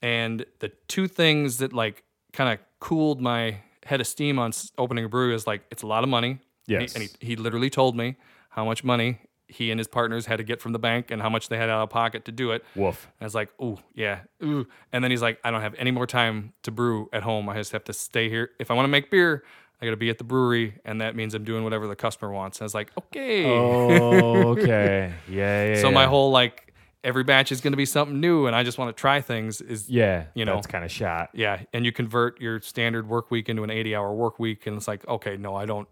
[0.02, 2.04] And the two things that like
[2.34, 5.84] kind of cooled my head of steam on s- opening a brewery is like, it's
[5.84, 6.32] a lot of money.
[6.32, 6.96] And he- Yes.
[6.96, 8.18] And he, he literally told me
[8.50, 11.30] how much money he and his partners had to get from the bank and how
[11.30, 12.64] much they had out of pocket to do it.
[12.76, 13.10] Woof.
[13.22, 14.68] I was like, ooh, yeah, ooh.
[14.92, 17.48] And then he's like, I don't have any more time to brew at home.
[17.50, 18.52] I just have to stay here.
[18.60, 19.44] If I want to make beer,
[19.82, 22.32] I got to be at the brewery, and that means I'm doing whatever the customer
[22.32, 22.58] wants.
[22.58, 23.46] And I was like, okay.
[23.46, 25.14] Oh, okay.
[25.30, 25.82] Yeah, yeah.
[25.82, 28.78] so my whole like, every batch is going to be something new, and I just
[28.78, 29.62] want to try things.
[29.62, 30.56] Is yeah, you know.
[30.56, 31.30] that's kind of shot.
[31.34, 34.76] yeah, and you convert your standard work week into an 80 hour work week, and
[34.76, 35.88] it's like, okay, no, I don't.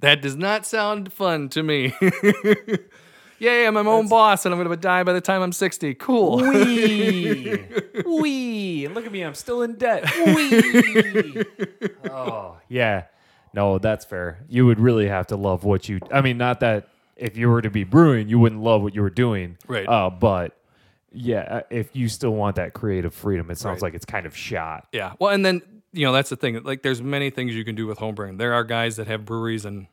[0.00, 1.94] That does not sound fun to me.
[3.38, 5.94] Yay, I'm my own boss, and I'm going to die by the time I'm 60.
[5.94, 6.36] Cool.
[6.38, 7.64] Wee,
[8.06, 8.88] wee.
[8.88, 10.04] Look at me, I'm still in debt.
[10.26, 11.44] Wee.
[12.10, 13.04] oh yeah,
[13.52, 14.38] no, that's fair.
[14.48, 16.00] You would really have to love what you.
[16.10, 19.02] I mean, not that if you were to be brewing, you wouldn't love what you
[19.02, 19.86] were doing, Right.
[19.86, 20.56] Uh, but
[21.12, 23.88] yeah, if you still want that creative freedom, it sounds Right.
[23.88, 24.86] like it's kind of shot.
[24.92, 25.12] Yeah.
[25.18, 25.60] Well, and then
[25.96, 26.62] you know that's the thing.
[26.62, 28.36] Like, there's many things you can do with home brewing.
[28.36, 29.86] There are guys that have breweries and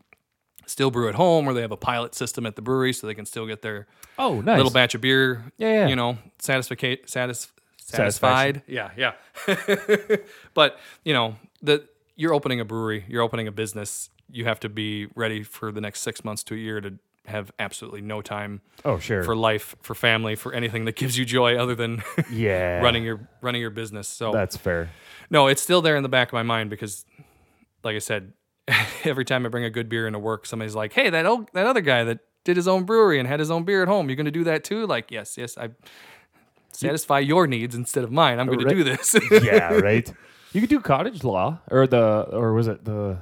[0.66, 3.14] still brew at home, or they have a pilot system at the brewery, so they
[3.16, 3.88] can still get their
[4.20, 4.58] Oh, nice.
[4.58, 5.46] little batch of beer.
[5.58, 5.88] Yeah, yeah.
[5.88, 8.62] You know, satisfica- satis- satisfied.
[8.68, 9.14] Yeah, yeah.
[10.54, 14.10] but you know, the you're opening a brewery, you're opening a business.
[14.32, 16.94] You have to be ready for the next six months to a year to
[17.26, 19.24] have absolutely no time Oh, sure.
[19.24, 23.28] for life, for family, for anything that gives you joy other than yeah, running your
[23.42, 24.08] running your business.
[24.08, 24.90] So That's fair.
[25.30, 27.06] no, it's still there in the back of my mind because
[27.84, 28.34] like I said,
[29.04, 31.66] every time I bring a good beer into work, somebody's like, "Hey, that old, that
[31.66, 34.16] other guy that did his own brewery and had his own beer at home, you're
[34.18, 35.70] going to do that too?" Like, yes, yes, I
[36.72, 38.40] satisfy your needs instead of mine.
[38.40, 39.16] I'm going to do this.
[39.44, 40.12] yeah, right.
[40.52, 43.18] You could do cottage law or the or was it the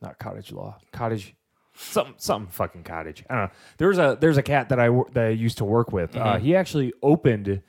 [0.00, 1.34] not cottage law cottage
[1.74, 3.24] something something fucking cottage.
[3.28, 3.50] I don't know.
[3.78, 6.16] There's a there's a cat that I that I used to work with.
[6.16, 7.62] Uh, he actually opened.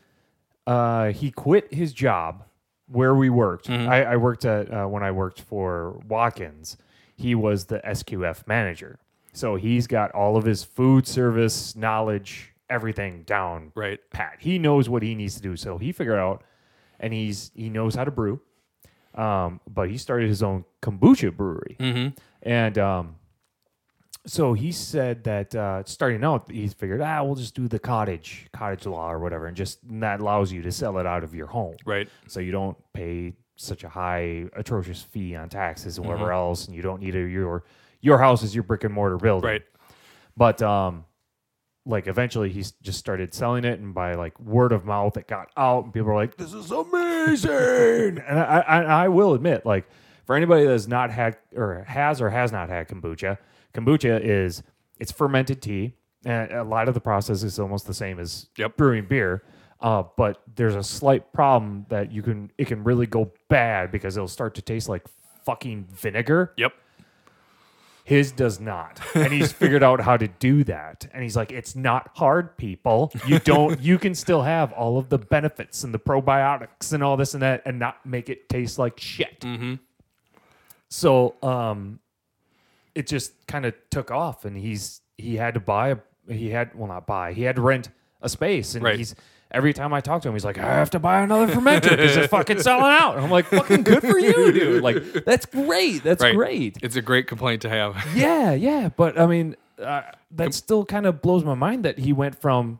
[0.67, 2.43] Uh, he quit his job
[2.87, 3.69] where we worked.
[3.69, 6.77] I, I worked at uh, when I worked for Watkins.
[7.15, 8.99] He was the SQF manager,
[9.33, 13.99] so he's got all of his food service knowledge, everything down right.
[14.11, 14.37] pat.
[14.39, 15.55] He knows what he needs to do.
[15.55, 16.43] So he figured out,
[16.99, 18.41] and he's he knows how to brew.
[19.13, 21.77] Um, but he started his own kombucha brewery,
[22.43, 23.15] and um,
[24.25, 28.47] so he said that uh, starting out, he figured, ah, we'll just do the cottage
[28.53, 31.33] cottage law or whatever, and just and that allows you to sell it out of
[31.35, 32.09] your home, Right.
[32.27, 36.75] so you don't pay such a high atrocious fee on taxes and whatever else, and
[36.75, 37.63] you don't need a your
[38.01, 39.63] your house is your brick and mortar building, Right.
[40.35, 41.05] but um,
[41.85, 45.51] like eventually he just started selling it, and by like word of mouth, it got
[45.55, 49.85] out, and people were like, "This is amazing!" and I, I, I will admit, like
[50.25, 53.37] for anybody that has not had or has or has not had kombucha,
[53.75, 54.63] kombucha is
[54.99, 55.93] it's fermented tea,
[56.25, 58.77] and a lot of the process is almost the same as Yep.
[58.77, 59.43] brewing beer.
[59.81, 64.15] Uh, but there's a slight problem that you can it can really go bad because
[64.17, 65.03] it'll start to taste like
[65.45, 66.53] fucking vinegar.
[66.57, 66.73] Yep.
[68.05, 69.01] His does not.
[69.15, 71.07] And he's figured out how to do that.
[71.11, 73.11] And he's like, it's not hard, people.
[73.27, 77.17] You don't, you can still have all of the benefits and the probiotics and all
[77.17, 79.39] this and that and not make it taste like shit.
[79.39, 79.75] Mm-hmm.
[80.87, 81.99] So, um,
[82.95, 85.97] it just kind of took off and he's, he had to buy a,
[86.33, 87.89] he had, well, not buy, he had to rent
[88.21, 88.73] a space.
[88.75, 88.97] And Right.
[88.97, 89.13] he's,
[89.51, 92.17] every time I talk to him, he's like, I have to buy another fermenter because
[92.17, 93.15] it's fucking selling out.
[93.15, 94.81] And I'm like, fucking good for you, dude.
[94.81, 96.03] Like, that's great.
[96.03, 96.35] That's Right.
[96.35, 96.77] great.
[96.81, 97.95] It's a great complaint to have.
[98.15, 102.13] Yeah, yeah, but I mean, uh, that still kind of blows my mind that he
[102.13, 102.79] went from,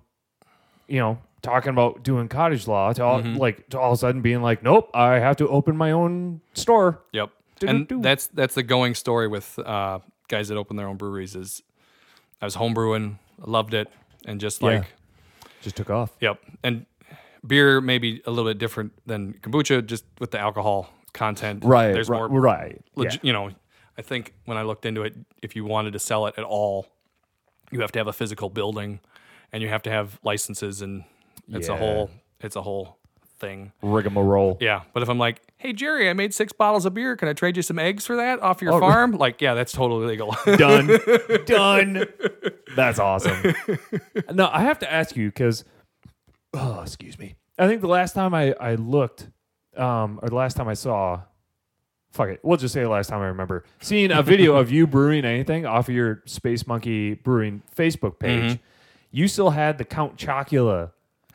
[0.88, 4.22] you know, talking about doing cottage law to all like to all of a sudden
[4.22, 7.02] being like, nope, I have to open my own store.
[7.12, 7.30] Yep.
[7.62, 11.36] And that's that's the going story with uh, guys that open their own breweries.
[11.36, 11.62] Is
[12.42, 13.88] I was homebrewing, I loved it,
[14.26, 14.68] and just Yeah.
[14.70, 14.86] like
[15.62, 16.12] Just took off.
[16.20, 16.40] Yep.
[16.64, 16.86] And
[17.46, 21.64] beer may be a little bit different than kombucha, just with the alcohol content.
[21.64, 22.82] Right, There's right, more, right.
[22.98, 23.20] legi- yeah.
[23.22, 23.52] you know,
[23.98, 26.88] I think when I looked into it, if you wanted to sell it at all,
[27.72, 29.00] you have to have a physical building
[29.54, 31.04] and you have to have licenses and
[31.48, 32.10] it's a whole,
[32.42, 32.98] it's a whole
[33.40, 33.72] thing.
[33.82, 34.58] Rigmarole.
[34.62, 34.82] Yeah.
[34.94, 37.16] But if I'm like, hey, Jerry, I made six bottles of beer.
[37.16, 39.12] Can I trade you some eggs for that off your Oh, farm?
[39.14, 40.36] Like, yeah, that's totally legal.
[40.58, 40.90] Done.
[41.46, 42.06] Done.
[42.76, 43.54] That's awesome.
[44.34, 45.64] no, I have to ask you because,
[46.54, 47.36] oh, excuse me.
[47.58, 49.30] I think the last time I, I looked,
[49.78, 51.22] um, or the last time I saw,
[52.12, 54.88] fuck it, we'll just say the last time I remember seeing a video of you
[54.88, 58.60] brewing anything off of your Space Monkey Brewing Facebook page.
[59.12, 60.92] You still had the Count Chocula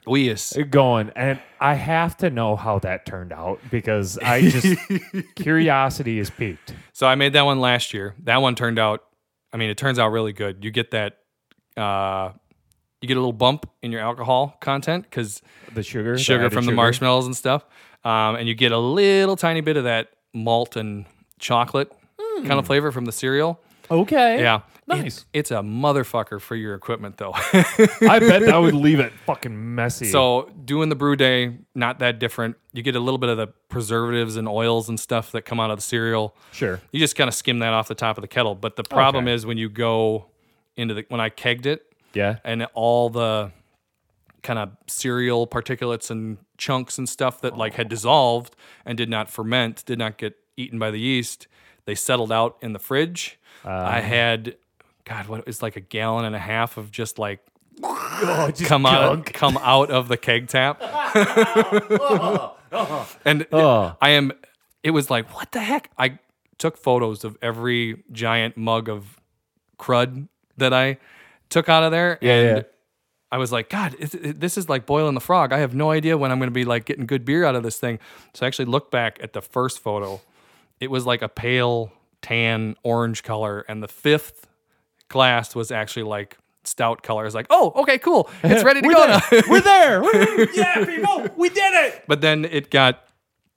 [0.06, 0.56] we is.
[0.70, 4.78] going, and I have to know how that turned out because I just
[5.36, 6.74] curiosity is peaked.
[6.92, 8.14] So I made that one last year.
[8.24, 9.04] That one turned out,
[9.52, 10.64] I mean, it turns out really good.
[10.64, 11.18] You get that,
[11.76, 12.30] uh,
[13.00, 15.42] you get a little bump in your alcohol content because
[15.74, 16.76] The sugar, sugar added from the sugar.
[16.76, 17.64] marshmallows and stuff.
[18.04, 21.06] Um, and you get a little tiny bit of that malt and
[21.38, 21.92] chocolate
[22.46, 23.60] kind of flavor from the cereal.
[23.90, 24.40] Okay.
[24.40, 24.60] Yeah.
[24.86, 25.18] Nice.
[25.18, 27.32] It- it's a motherfucker for your equipment, though.
[27.34, 30.06] I bet that would leave it fucking messy.
[30.06, 32.56] so doing the brew day, not that different.
[32.72, 35.70] You get a little bit of the preservatives and oils and stuff that come out
[35.70, 36.34] of the cereal.
[36.52, 36.80] sure.
[36.92, 38.54] You just kind of skim that off the top of the kettle.
[38.54, 39.34] But the problem Okay.
[39.34, 40.26] is when you go
[40.76, 41.82] into the when I kegged it
[42.14, 42.38] Yeah.
[42.44, 43.52] and all the
[44.42, 49.28] kind of cereal particulates and chunks and stuff that like had dissolved and did not
[49.28, 51.46] ferment, did not get eaten by the yeast,
[51.84, 53.38] they settled out in the fridge.
[53.64, 54.56] I um, had
[55.04, 57.40] God, what it's like a gallon and a half of just like
[57.82, 60.80] Oh, just come out come out of the keg tap.
[62.72, 63.04] Uh-huh.
[63.24, 63.96] and Oh.
[64.00, 64.30] I am
[64.84, 65.90] it was like what the heck?
[65.98, 66.18] I
[66.58, 69.18] took photos of every giant mug of
[69.78, 70.98] crud that I
[71.48, 72.62] took out of there Yeah, and yeah.
[73.32, 75.52] I was like, God, it, it- this is like boiling the frog.
[75.52, 77.62] I have no idea when I'm going to be like getting good beer out of
[77.64, 77.98] this thing.
[78.34, 80.20] So I actually looked back at the first photo.
[80.80, 84.46] It was like a pale tan orange color, and the fifth
[85.08, 87.22] glass was actually like stout color.
[87.22, 88.28] I was like, oh, okay, cool.
[88.42, 89.42] It's ready to We're go there.
[89.48, 90.02] We're there.
[90.02, 92.04] We're- yeah, people, we did it.
[92.08, 93.04] but then it got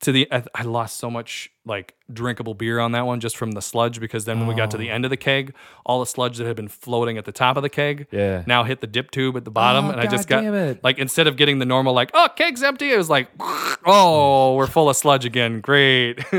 [0.03, 3.51] to the I, I lost so much like drinkable beer on that one just from
[3.53, 5.53] the sludge because then when we got to the end of the keg
[5.85, 8.43] all the sludge that had been floating at the top of the keg Yeah.
[8.45, 10.83] now hit the dip tube at the bottom Oh, and i just got it.
[10.83, 13.29] like instead of getting the normal like oh keg's empty it was like
[13.85, 16.19] oh we're full of sludge again great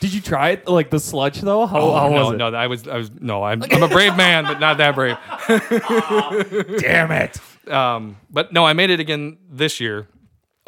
[0.00, 1.66] Did you try it like the sludge though?
[1.66, 2.36] How, how Oh, no, was it?
[2.36, 5.16] no, I was, I was, no, I'm, I'm a brave man, but not that brave.
[6.78, 7.40] Damn it.
[7.68, 10.06] Um, but no, I made it again this year.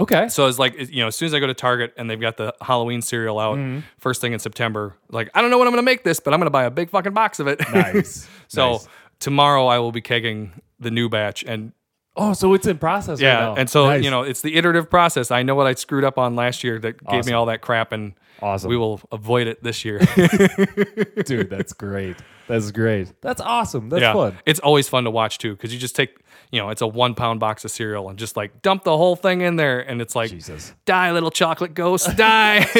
[0.00, 0.28] Okay.
[0.28, 2.36] So it's like, you know, as soon as I go to Target and they've got
[2.36, 3.80] the Halloween cereal out Mm-hmm.
[3.98, 6.32] first thing in September, like, I don't know when I'm going to make this, but
[6.34, 7.60] I'm going to buy a big fucking box of it.
[7.72, 8.28] Nice.
[8.48, 8.88] so Nice.
[9.20, 11.44] tomorrow I will be kegging the new batch.
[11.44, 11.72] And
[12.16, 13.20] Oh, so it's in process.
[13.20, 13.54] yeah, right now.
[13.54, 14.02] and so, Nice.
[14.04, 15.30] you know, it's the iterative process.
[15.30, 17.92] I know what I screwed up on last year that gave me all that crap,
[17.92, 18.68] and Awesome.
[18.68, 19.98] we will avoid it this year.
[21.24, 22.16] dude, that's great.
[22.50, 23.12] That's great.
[23.20, 23.88] That's awesome.
[23.88, 24.12] That's yeah.
[24.12, 24.38] fun.
[24.44, 26.18] It's always fun to watch too, because you just take,
[26.50, 29.16] you know, it's a one pound box of cereal and just like dump the whole
[29.16, 30.74] thing in there, and it's like, Jesus.
[30.84, 32.66] die, little chocolate ghost, die.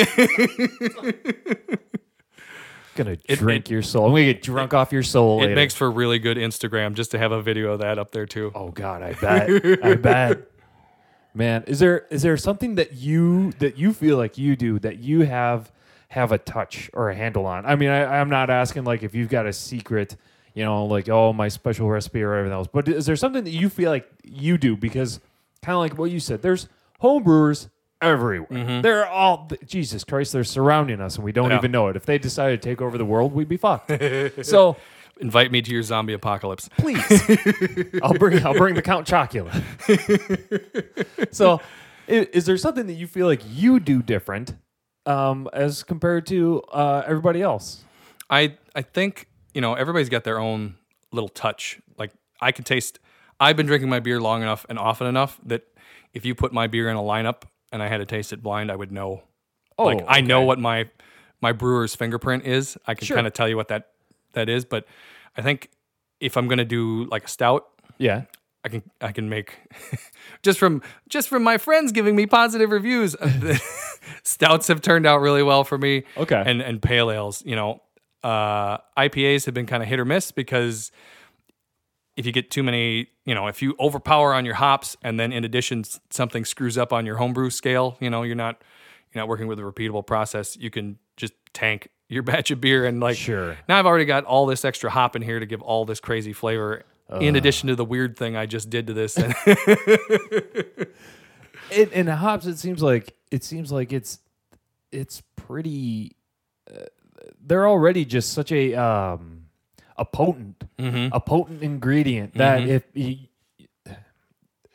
[2.97, 4.07] Gonna drink your soul.
[4.07, 5.39] I'm gonna get drunk off your soul.
[5.39, 5.55] it later.
[5.55, 8.51] makes for really good Instagram just to have a video of that up there too.
[8.55, 9.49] Oh God, I bet.
[9.83, 10.51] I bet.
[11.33, 14.99] Man, is there is there something that you that you feel like you do that
[14.99, 15.71] you have
[16.11, 17.65] have a touch or a handle on?
[17.67, 20.17] I mean, I, I'm not asking like if you've got a secret,
[20.55, 22.69] you know, like oh my special recipe or everything else.
[22.73, 24.77] But is there something that you feel like you do?
[24.77, 25.21] Because
[25.63, 26.69] kind of like what you said, there's
[27.01, 27.69] home brewers
[28.03, 28.47] everywhere.
[28.51, 28.81] Mm-hmm.
[28.83, 30.33] They're all Jesus Christ.
[30.33, 31.59] They're surrounding us, and we don't Yeah.
[31.59, 31.97] even know it.
[31.97, 33.91] If they decided to take over the world, we'd be fucked.
[34.45, 34.77] so
[35.21, 36.71] Invite me to your zombie apocalypse.
[36.79, 37.05] please.
[38.03, 39.53] I'll bring I'll bring the Count Chocula.
[41.35, 41.61] so,
[42.07, 44.55] is, is there something that you feel like you do different
[45.07, 47.85] um, as compared to uh, everybody else?
[48.29, 50.77] I I think you know everybody's got their own
[51.13, 51.81] little touch.
[51.99, 52.99] Like I can taste.
[53.41, 55.63] I've been drinking my beer long enough and often enough that
[56.13, 58.71] if you put my beer in a lineup and I had to taste it blind,
[58.71, 59.23] I would know.
[59.79, 60.89] Oh, like I know what my
[61.41, 62.77] my brewer's fingerprint is.
[62.87, 63.17] I can Sure.
[63.17, 63.89] kind of tell you what that
[64.35, 64.65] that is.
[64.65, 64.87] But
[65.37, 65.71] I think
[66.21, 67.67] if I'm gonna do like a stout,
[67.99, 68.25] Yeah.
[68.65, 69.59] I can I can make
[70.43, 73.17] just from just from my friends giving me positive reviews.
[74.23, 76.05] stouts have turned out really well for me.
[76.17, 76.43] Okay.
[76.45, 77.81] And and pale ales, you know,
[78.23, 80.93] uh, IPAs have been kind of hit or miss because
[82.17, 85.33] if you get too many, you know, if you overpower on your hops and then
[85.33, 88.63] in addition something screws up on your homebrew scale, you know, you're not
[89.13, 90.57] you're not working with a repeatable process.
[90.57, 93.57] You can just tank your batch of beer and like Sure.
[93.69, 96.33] now I've already got all this extra hop in here to give all this crazy
[96.35, 96.83] flavor.
[97.19, 99.35] In addition to the weird thing I just did to this, and
[101.73, 104.19] In, in hops, it seems like it seems like it's
[104.91, 106.17] it's pretty.
[106.71, 106.85] Uh,
[107.45, 109.45] they're already just such a um,
[109.97, 110.65] a potent
[111.13, 113.19] a potent ingredient that if you,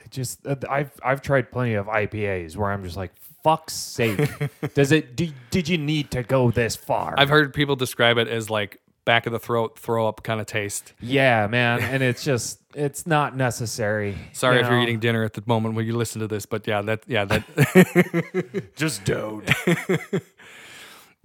[0.10, 3.12] just uh, I've I've tried plenty of IPAs where I'm just like
[3.44, 4.30] fuck's sake.
[4.74, 7.16] Does it do, did you need to go this far?
[7.18, 10.48] I've heard people describe it as like back of the throat throw up kind of
[10.48, 10.94] taste.
[11.00, 15.34] yeah man and it's just it's not necessary Sorry you if you're eating dinner at
[15.34, 19.50] the moment when you listen to this, but yeah, that yeah that just don't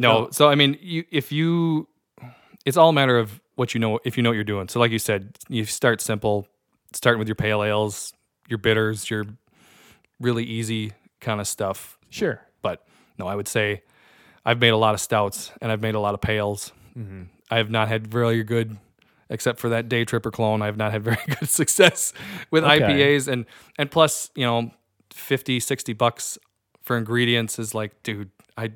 [0.01, 0.29] no.
[0.33, 1.87] So I mean, you if you,
[2.65, 4.01] it's all a matter of what you know.
[4.05, 4.69] If you know what you're doing.
[4.69, 6.49] So like you said, you start simple,
[6.93, 8.13] starting with your pale ales,
[8.49, 9.27] your bitters, your
[10.19, 11.99] really easy kind of stuff.
[12.09, 12.85] sure But
[13.19, 13.83] no, I would say
[14.45, 16.73] I've made a lot of stouts and I've made a lot of pales.
[16.99, 17.25] Mm-hmm.
[17.51, 18.77] I have not had very good,
[19.29, 20.63] except for that day tripper clone.
[20.63, 22.13] I have not had very good success
[22.51, 22.81] with Okay.
[22.81, 23.47] IPAs and
[23.79, 24.71] and plus, you know,
[25.13, 26.39] 50, 60 bucks
[26.83, 28.71] for ingredients is like, dude, I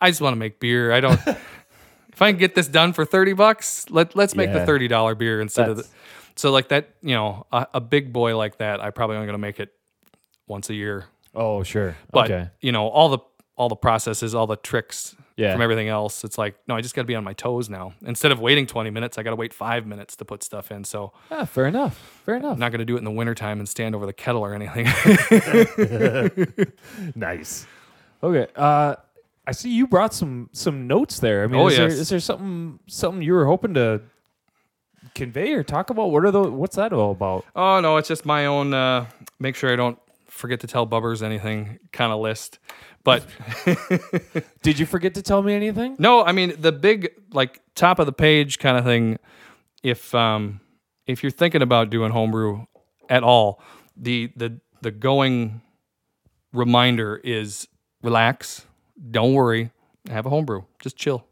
[0.00, 0.92] I just want to make beer.
[0.92, 1.20] I don't.
[1.26, 4.58] if I can get this done for thirty bucks, let let's make Yeah.
[4.60, 5.82] the thirty dollar beer instead of the.
[5.82, 5.94] That's-
[6.36, 9.38] So like that, you know, a, a big boy like that, I probably only gonna
[9.38, 9.72] make it
[10.48, 11.06] once a year.
[11.34, 13.18] oh sure But okay you know, all the
[13.56, 15.52] all the processes, all the tricks Yeah.
[15.52, 17.94] from everything else, it's like, no, I just got to be on my toes now.
[18.06, 20.84] Instead of waiting 20 minutes, I got to wait five minutes to put stuff in.
[20.84, 23.58] So yeah, fair enough fair enough I'm not going to do it in the wintertime
[23.58, 24.86] and stand over the kettle or anything.
[27.14, 27.66] Nice.
[28.22, 28.46] Okay.
[28.56, 28.96] Uh,
[29.46, 31.44] I see you brought some some notes there.
[31.44, 31.98] I mean, Oh, is, there, yes.
[31.98, 34.00] is there something something you were hoping to
[35.14, 36.06] convey or talk about?
[36.10, 36.50] What are those?
[36.50, 37.44] What's that all about?
[37.54, 39.06] oh, no, it's just my own, uh,
[39.38, 39.98] make sure I don't
[40.34, 42.58] forget to tell Bubbers anything kind of list.
[43.04, 43.24] But
[44.62, 45.96] Did you forget to tell me anything?
[45.98, 49.18] No, I mean the big like top of the page kind of thing.
[49.82, 50.60] If um
[51.06, 52.66] if you're thinking about doing homebrew
[53.08, 53.62] at all,
[53.96, 55.60] the the the going
[56.52, 57.68] reminder is
[58.02, 58.66] relax,
[59.10, 59.70] don't worry,
[60.10, 61.26] have a homebrew, just chill,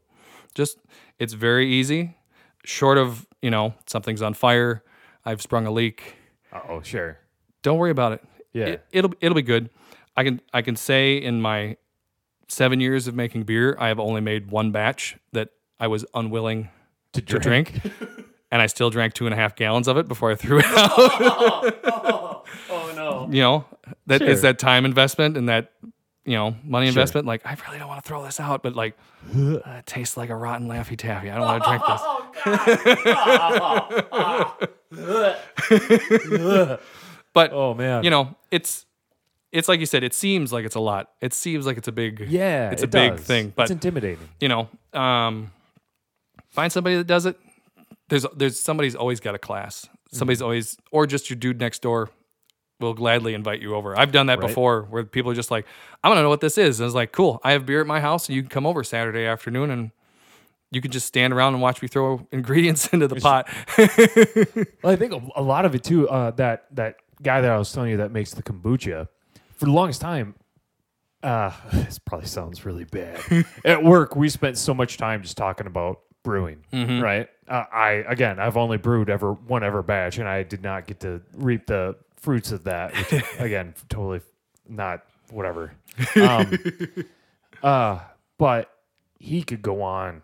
[0.55, 0.77] just
[1.19, 2.15] it's very easy.
[2.65, 4.83] Short of you know something's on fire,
[5.25, 6.15] I've sprung a leak.
[6.69, 7.17] Oh, sure.
[7.63, 8.23] Don't worry about it.
[8.53, 8.65] Yeah.
[8.65, 9.69] It, it'll it'll be good.
[10.15, 11.77] I can I can say in my
[12.47, 15.49] seven years of making beer, I have only made one batch that
[15.79, 16.69] I was unwilling
[17.13, 17.79] To to drink,
[18.51, 20.65] and I still drank two and a half gallons of it before I threw it
[20.65, 21.79] out.
[22.69, 23.27] Oh no.
[23.31, 23.65] you know,
[24.07, 24.41] that is Sure.
[24.43, 25.71] that time investment and that
[26.25, 27.27] you know, money investment.
[27.27, 28.95] Like, I really don't want to throw this out, but like,
[29.35, 31.29] uh, it tastes like a rotten Laffy Taffy.
[31.29, 31.83] I don't want to drink
[36.79, 36.79] this.
[37.33, 38.03] But Oh man.
[38.03, 38.85] you know, it's
[39.51, 40.03] it's like you said.
[40.03, 41.11] It seems like it's a lot.
[41.21, 44.27] It seems like it's a big yeah, It's a it big thing, but it's intimidating.
[44.39, 45.51] you know, um,
[46.49, 47.37] find somebody that does it.
[48.09, 49.87] There's there's somebody's always got a class.
[50.11, 50.43] Somebody's Mm-hmm.
[50.45, 52.09] always or just your dude next door
[52.79, 53.97] will gladly invite you over.
[53.97, 54.47] I've done that Right.
[54.47, 55.65] before where people are just like,
[56.03, 56.79] I want to know what this is.
[56.79, 57.39] And it's like, cool.
[57.43, 59.91] I have beer at my house, and you can come over Saturday afternoon and.
[60.71, 63.47] You can just stand around and watch me throw ingredients into the pot.
[64.83, 66.09] Well, I think a, a lot of it too.
[66.09, 69.07] Uh, that that guy that I was telling you that makes the kombucha
[69.55, 70.35] for the longest time.
[71.21, 73.19] Uh, this probably sounds really bad.
[73.65, 77.01] At work, we spent so much time just talking about brewing, Mm-hmm.
[77.01, 77.27] right?
[77.47, 80.99] Uh, I again, I've only brewed ever one ever batch, and I did not get
[81.01, 82.93] to reap the fruits of that.
[82.95, 84.21] Which, again, totally
[84.69, 85.73] not whatever.
[86.15, 86.57] Um,
[87.61, 87.99] uh,
[88.37, 88.69] but
[89.19, 90.21] he could go on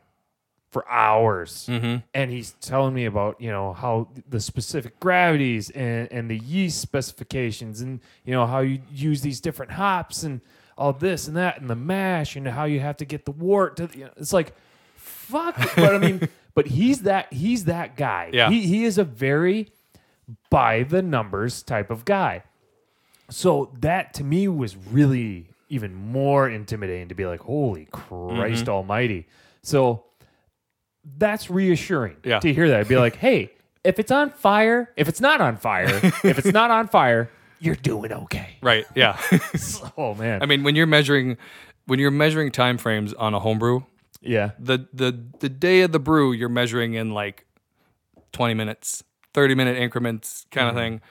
[0.71, 1.67] for hours
[2.13, 6.79] and he's telling me about you know how the specific gravities and, and the yeast
[6.79, 10.41] specifications and you know how you use these different hops and
[10.77, 13.77] all this and that and the mash and how you have to get the wort
[13.77, 14.53] to you know, it's like
[14.95, 18.49] fuck but i mean but he's that he's that guy Yeah.
[18.49, 19.69] he, he is a very
[20.51, 22.43] by the numbers type of guy
[23.31, 28.69] so that to me was really even more intimidating to be like, holy Christ Mm-hmm.
[28.69, 29.27] almighty.
[29.61, 30.03] So
[31.17, 32.39] that's reassuring Yeah.
[32.39, 32.81] to hear that.
[32.81, 33.51] I'd Be like, hey,
[33.83, 35.87] if it's on fire, if it's not on fire,
[36.23, 37.29] if it's not on fire,
[37.59, 38.57] you're doing okay.
[38.61, 38.85] right.
[38.95, 39.17] Yeah.
[39.97, 40.41] Oh man.
[40.41, 41.37] I mean, when you're measuring
[41.85, 43.81] when you're measuring time frames on a homebrew,
[44.21, 44.51] yeah.
[44.59, 47.45] the the the day of the brew you're measuring in like
[48.33, 50.77] 20 minutes 30 minute increments kind Mm-hmm.
[50.77, 51.01] of thing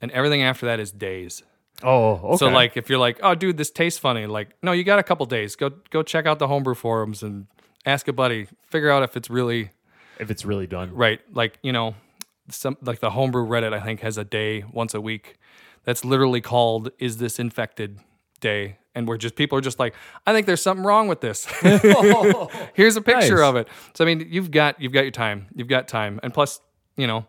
[0.00, 1.42] and everything after that is days
[1.84, 2.36] Oh, okay.
[2.36, 5.02] so like if you're like oh dude this tastes funny like no you got a
[5.02, 7.46] couple days go go check out the homebrew forums and
[7.86, 9.70] ask a buddy figure out if it's really
[10.18, 10.92] if it's really done.
[10.94, 11.94] right like you know
[12.48, 15.38] some like the homebrew reddit i think has a day once a week
[15.84, 17.98] that's literally called is this infected
[18.40, 19.94] day and where just people are just like
[20.26, 21.46] i think there's something wrong with this
[22.74, 23.44] here's a picture Nice.
[23.48, 26.32] of it so i mean you've got you've got your time you've got time and
[26.34, 26.60] plus
[26.96, 27.26] you know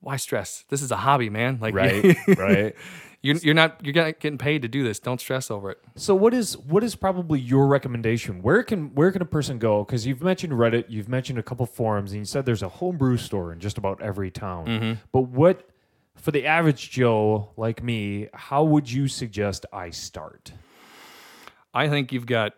[0.00, 2.16] why stress this is a hobby man like Right.
[2.36, 2.74] right.
[3.22, 6.14] You're, you're not you're not getting paid to do this don't stress over it So
[6.14, 8.42] what is what is probably your recommendation?
[8.42, 9.84] Where can where can a person go?
[9.84, 13.16] Because you've mentioned Reddit, you've mentioned a couple forums, and you said there's a homebrew
[13.16, 14.66] store in just about every town.
[14.66, 14.92] Mm-hmm.
[15.12, 15.68] But what
[16.14, 20.52] for the average Joe like me, how would you suggest I start?
[21.74, 22.52] I think you've got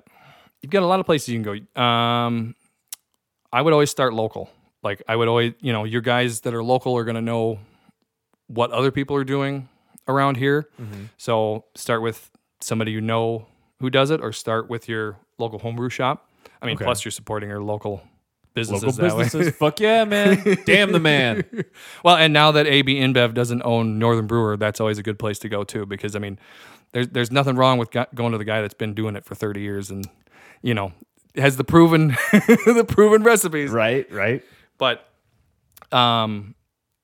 [0.61, 1.83] you've got a lot of places you can go.
[1.83, 2.55] Um,
[3.53, 4.51] I would always start local.
[4.83, 7.59] Like I would always, you know, your guys that are local are going to know
[8.47, 9.69] what other people are doing
[10.11, 10.69] around here.
[11.17, 12.31] So start with
[12.61, 13.47] somebody you know
[13.81, 16.29] who does it, or start with your local homebrew shop.
[16.61, 16.85] I mean, Okay.
[16.85, 18.03] plus you're supporting your local
[18.53, 19.25] businesses Local that way.
[19.25, 20.59] businesses, fuck yeah, man!
[20.67, 21.45] Damn the man.
[22.05, 25.39] Well, and now that AB InBev doesn't own Northern Brewer, that's always a good place
[25.41, 25.87] to go too.
[25.87, 26.39] Because I mean,
[26.93, 29.61] there's there's nothing wrong with going to the guy that's been doing it for 30
[29.61, 30.07] years and
[30.63, 30.93] you know
[31.37, 33.71] has the proven the proven recipes.
[33.71, 34.43] Right, right.
[34.77, 35.07] But
[35.93, 36.55] um,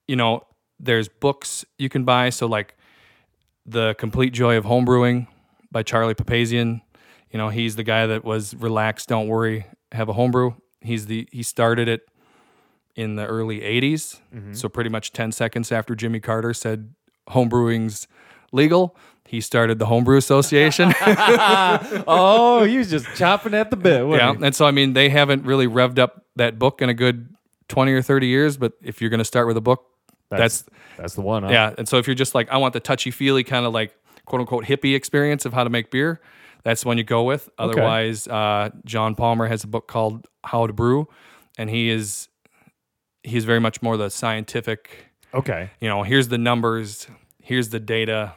[0.09, 0.46] you know,
[0.80, 2.30] there's books you can buy.
[2.30, 2.76] So like
[3.66, 5.26] the Complete Joy of Homebrewing
[5.70, 6.80] by Charlie Papazian.
[7.30, 10.54] You know, he's the guy that was relaxed, don't worry, have a homebrew.
[10.80, 12.08] He's the he started it
[12.94, 14.20] in the early 80s.
[14.34, 14.54] Mm-hmm.
[14.54, 16.94] So pretty much 10 seconds after Jimmy Carter said
[17.28, 18.06] homebrewing's
[18.52, 18.96] legal,
[19.26, 20.94] he started the Homebrew Association.
[22.08, 24.06] Oh, he was just chopping at the bit.
[24.08, 24.34] yeah.
[24.34, 24.44] he?
[24.44, 27.34] And so I mean, they haven't really revved up that book in a good
[27.68, 29.84] 20 or 30 years, but if you're going to start with a book,
[30.30, 30.64] that's
[30.96, 31.42] that's the one.
[31.44, 31.50] Huh?
[31.50, 33.96] Yeah, and so if you're just like, I want the touchy feely kind of like
[34.24, 36.20] quote unquote hippie experience of how to make beer,
[36.64, 37.48] that's the one you go with.
[37.58, 41.08] Otherwise, uh, John Palmer has a book called How to Brew,
[41.56, 42.28] and he is
[43.22, 45.12] he's very much more the scientific.
[45.34, 45.70] Okay.
[45.80, 47.08] You know, here's the numbers,
[47.42, 48.34] here's the data.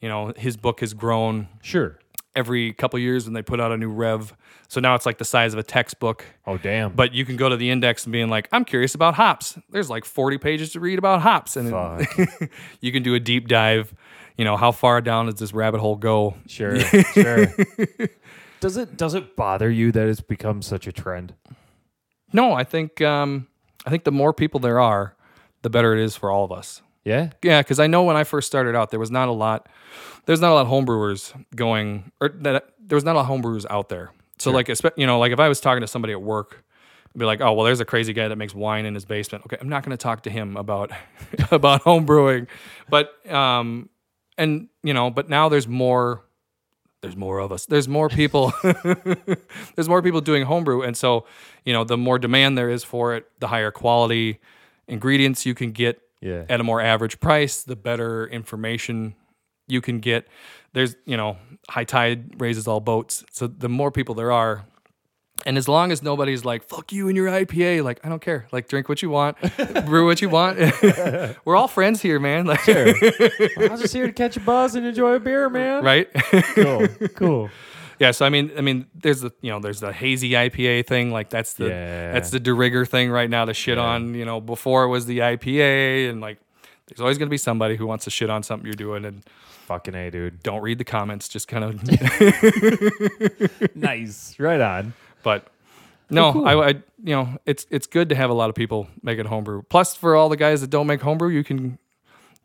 [0.00, 1.98] You know, his book has grown Sure.
[2.36, 4.34] Every couple years when they put out a new rev.
[4.68, 6.24] So now it's like the size of a textbook.
[6.46, 6.92] Oh damn.
[6.92, 9.58] But you can go to the index and being like, I'm curious about hops.
[9.70, 11.68] There's like 40 pages to read about hops, and
[12.80, 13.94] you can do a deep dive.
[14.36, 16.34] You know, how far down does this rabbit hole go?
[16.48, 16.78] Sure,
[17.14, 17.46] sure.
[18.60, 21.34] Does it does it bother you that it's become such a trend?
[22.32, 23.46] No, I think um,
[23.84, 25.14] I think the more people there are,
[25.60, 26.80] the better it is for all of us.
[27.04, 27.30] Yeah.
[27.42, 29.68] Yeah, because I know when I first started out, there was not a lot.
[30.26, 33.42] There's not a lot of homebrewers going, or that there was not a lot of
[33.42, 34.12] homebrewers out there.
[34.38, 36.64] So like, you know, like if I was talking to somebody at work,
[37.14, 39.44] I'd be like, oh well, there's a crazy guy that makes wine in his basement.
[39.46, 40.90] Okay, I'm not going to talk to him about
[41.50, 42.48] about homebrewing,
[42.88, 43.88] but um,
[44.36, 46.24] and you know, but now there's more
[47.02, 47.66] there's more of us.
[47.66, 48.52] There's more people.
[48.62, 51.26] there's more people doing homebrew, and so
[51.64, 54.40] you know, the more demand there is for it, the higher quality
[54.88, 56.44] ingredients you can get Yeah.
[56.48, 59.14] at a more average price, the better information
[59.68, 60.26] you can get.
[60.72, 61.36] There's, you know,
[61.68, 63.24] high tide raises all boats.
[63.30, 64.64] So the more people there are,
[65.46, 68.46] and as long as nobody's like, fuck you and your IPA, like, I don't care.
[68.52, 69.36] Like, drink what you want,
[69.86, 70.58] brew what you want.
[71.44, 72.46] We're all friends here, man.
[72.54, 75.84] Like, I was just here to catch a buzz and enjoy a beer, man.
[75.84, 76.08] right?
[76.54, 76.88] Cool.
[77.14, 77.50] Cool.
[77.98, 78.10] Yeah.
[78.10, 81.10] So, I mean, I mean, there's the, you know, there's the hazy IPA thing.
[81.12, 82.12] Like, that's the, Yeah.
[82.12, 85.18] that's the de thing right now to shit on, you know, before it was the
[85.18, 86.10] IPA.
[86.10, 86.38] And like,
[86.86, 89.04] there's always going to be somebody who wants to shit on something you're doing.
[89.04, 89.22] And
[89.66, 90.42] Fucking A, dude.
[90.42, 91.80] don't read the comments, just kind of
[93.74, 94.38] Nice.
[94.38, 94.92] Right on.
[95.22, 95.46] But
[96.10, 96.46] no, oh, cool.
[96.46, 99.62] I, I, you know, it's it's good to have a lot of people making homebrew.
[99.62, 101.78] Plus, for all the guys that don't make homebrew, you can.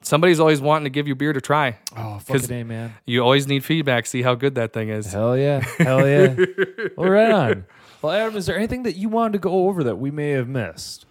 [0.02, 1.78] Somebody's always wanting to give you beer to try.
[1.98, 2.94] Oh, fucking A, man.
[3.06, 4.06] You always need feedback.
[4.06, 5.12] See how good that thing is.
[5.12, 5.60] Hell yeah.
[5.78, 6.36] Hell yeah.
[6.98, 7.66] well, right on.
[8.02, 10.48] Well, Adam, is there anything that you wanted to go over that we may have
[10.48, 11.06] missed?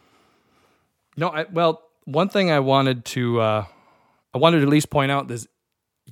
[1.18, 3.64] No, I, well, one thing I wanted to, uh,
[4.32, 5.46] I wanted to at least point out is,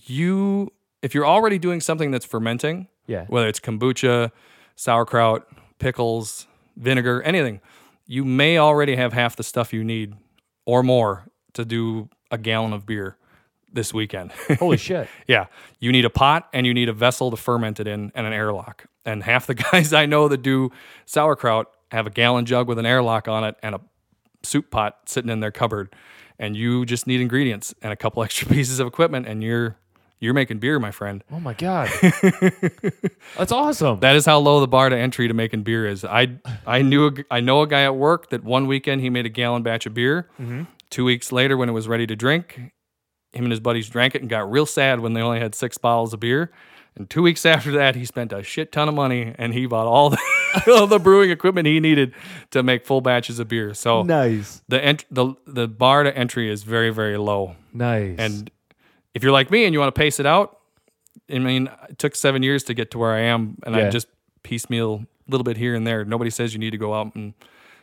[0.05, 0.71] you
[1.01, 3.25] if you're already doing something that's fermenting, Yeah.
[3.29, 4.33] whether it's kombucha,
[4.75, 5.47] sauerkraut,
[5.79, 6.47] pickles,
[6.77, 7.61] vinegar, anything,
[8.07, 10.15] you may already have half the stuff you need
[10.67, 13.17] or more to do a gallon of beer
[13.73, 14.33] this weekend.
[14.59, 15.09] Holy shit.
[15.27, 15.47] yeah,
[15.81, 18.33] you need a pot and you need a vessel to ferment it in and an
[18.33, 18.87] airlock.
[19.05, 20.71] And half the guys I know that do
[21.05, 23.81] sauerkraut have a gallon jug with an airlock on it and a
[24.43, 25.95] soup pot sitting in their cupboard.
[26.39, 29.77] And you just need ingredients and a couple extra pieces of equipment and you're
[30.19, 31.23] you're making beer, my friend.
[31.31, 31.91] Oh my god.
[33.37, 34.01] That's awesome.
[34.01, 36.07] That is how low the bar to entry to making beer is.
[36.07, 39.27] I I knew a, I know a guy at work that one weekend he made
[39.27, 40.29] a gallon batch of beer.
[40.41, 40.63] Mm-hmm.
[40.91, 42.55] Two weeks later, when it was ready to drink,
[43.33, 45.79] him and his buddies drank it and got real sad when they only had six
[45.79, 46.53] bottles of beer.
[46.95, 49.87] And two weeks after that, he spent a shit ton of money and he bought
[49.87, 50.19] all the
[50.69, 52.15] all the brewing equipment he needed
[52.53, 53.75] to make full batches of beer.
[53.75, 54.63] So nice.
[54.69, 57.57] the ent- the the bar to entry is very very low.
[57.75, 58.17] Nice.
[58.19, 58.51] And
[59.13, 60.59] if you're like me and you want to pace it out,
[61.31, 63.89] I mean, it took seven years to get to where I am, and Yeah.
[63.89, 64.07] I just
[64.43, 66.05] piecemeal a little bit here and there.
[66.05, 67.35] Nobody says you need to go out and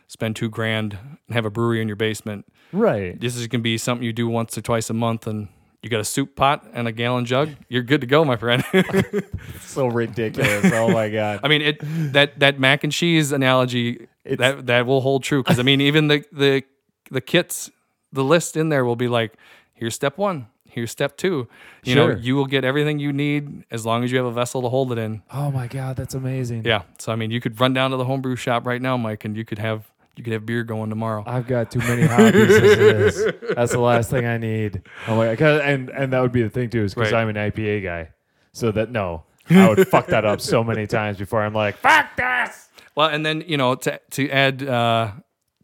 [0.08, 0.98] spend two grand
[1.28, 2.46] and have a brewery in your basement.
[2.74, 3.18] Right.
[3.20, 5.48] This is gonna be something you do once or twice a month, and
[5.82, 7.50] you got a soup pot and a gallon jug.
[7.68, 8.64] You're good to go, my friend.
[9.60, 10.72] So ridiculous.
[10.72, 11.40] oh my god.
[11.42, 11.78] I mean, it
[12.12, 16.08] that that mac and cheese analogy that that will hold true because I mean, even
[16.08, 16.62] the the
[17.10, 17.70] the kits,
[18.12, 19.34] the list in there will be like,
[19.74, 21.48] here's step one, here's step two.
[21.82, 24.62] You know, you will get everything you need as long as you have a vessel
[24.62, 25.22] to hold it in.
[25.32, 26.64] Oh my god, that's amazing.
[26.64, 26.82] Yeah.
[26.98, 29.36] So I mean, you could run down to the homebrew shop right now, Mike, and
[29.36, 31.24] you could have you could have beer going tomorrow.
[31.26, 33.32] I've got too many hobbies as it is.
[33.56, 34.82] That's the last thing I need.
[35.08, 37.20] Oh my god, and and that would be the thing too, is because Right.
[37.22, 38.10] I'm an IPA guy.
[38.52, 42.16] So that no, I would fuck that up so many times before I'm like, fuck
[42.16, 42.68] this.
[42.94, 45.12] Well, and then you know to to add uh,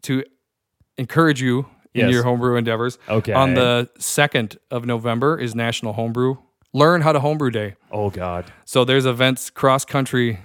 [0.03, 0.23] to
[0.97, 1.59] encourage you
[1.93, 2.11] in Yes.
[2.11, 2.97] your homebrew endeavors.
[3.09, 3.33] Okay.
[3.33, 6.35] On the second of November is National Homebrew
[6.73, 7.75] Learn How to Homebrew Day.
[7.91, 8.45] Oh god.
[8.65, 10.39] So there's events cross country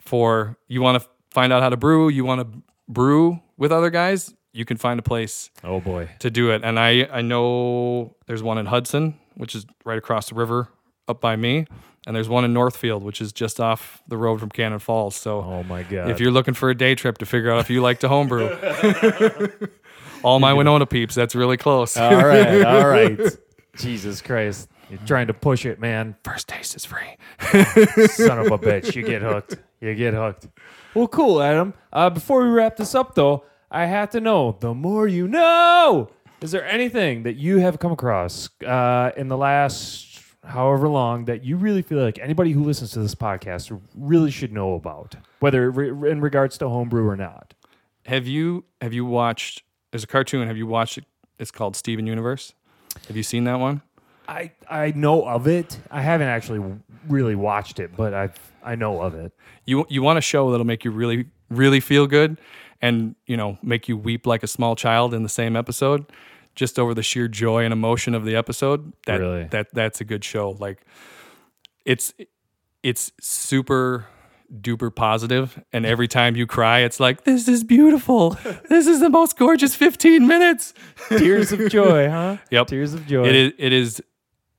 [0.00, 3.90] for you want to find out how to brew, you want to brew with other
[3.90, 6.08] guys, you can find a place Oh boy.
[6.20, 6.62] to do it.
[6.64, 10.68] And I I know there's one in Hudson, which is right across the river
[11.06, 11.66] up by me,
[12.06, 15.14] and there's one in Northfield, which is just off the road from Cannon Falls.
[15.16, 16.10] So Oh my god.
[16.10, 18.48] if you're looking for a day trip to figure out if you like to homebrew,
[20.22, 21.96] all my Winona peeps, that's really close.
[21.96, 23.18] all right, all right.
[23.76, 24.68] Jesus Christ.
[24.90, 26.16] You're trying to push it, man.
[26.24, 27.16] First taste is free.
[28.08, 28.94] Son of a bitch.
[28.96, 29.56] You get hooked.
[29.82, 30.48] You get hooked.
[30.94, 31.74] Well, cool, Adam.
[31.92, 36.10] Uh, before we wrap this up, though, I have to know the more you know.
[36.40, 41.44] Is there anything that you have come across uh, in the last however long that
[41.44, 45.70] you really feel like anybody who listens to this podcast really should know about, whether
[45.70, 47.54] re- in regards to homebrew or not?
[48.06, 49.62] Have you have you watched?
[49.90, 50.46] There's a cartoon.
[50.46, 51.04] Have you watched it?
[51.38, 52.54] It's called Steven Universe.
[53.08, 53.82] Have you seen that one?
[54.28, 55.78] I I know of it.
[55.90, 56.62] I haven't actually
[57.08, 58.28] really watched it, but I
[58.62, 59.32] I know of it.
[59.64, 62.38] You you want a show that'll make you really really feel good,
[62.82, 66.04] and you know make you weep like a small child in the same episode,
[66.54, 68.92] just over the sheer joy and emotion of the episode.
[69.06, 69.44] That Really?
[69.44, 70.50] that that's a good show.
[70.50, 70.82] Like
[71.86, 72.12] it's
[72.82, 74.06] it's super
[74.60, 78.30] duper positive and every time you cry it's like this is beautiful
[78.70, 80.72] this is the most gorgeous 15 minutes
[81.10, 82.38] Tears of joy, huh?
[82.50, 82.66] Yep.
[82.68, 83.26] Tears of joy.
[83.26, 84.02] It is it is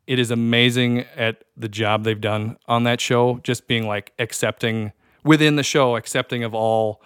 [0.09, 4.91] it is amazing at the job they've done on that show, just being like accepting
[5.23, 7.01] within the show, accepting of all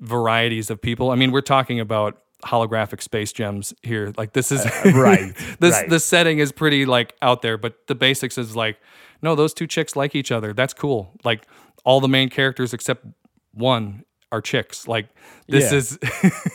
[0.00, 1.10] varieties of people.
[1.10, 4.12] I mean, we're talking about holographic space gems here.
[4.16, 5.88] Like this is uh, right, this right.
[5.88, 8.78] the setting is pretty like out there, but the basics is like,
[9.22, 10.52] no, those two chicks like each other.
[10.52, 11.12] That's cool.
[11.24, 11.46] Like
[11.84, 13.04] all the main characters except
[13.52, 14.86] one are chicks.
[14.86, 15.08] Like
[15.48, 15.78] this Yeah.
[15.78, 15.98] is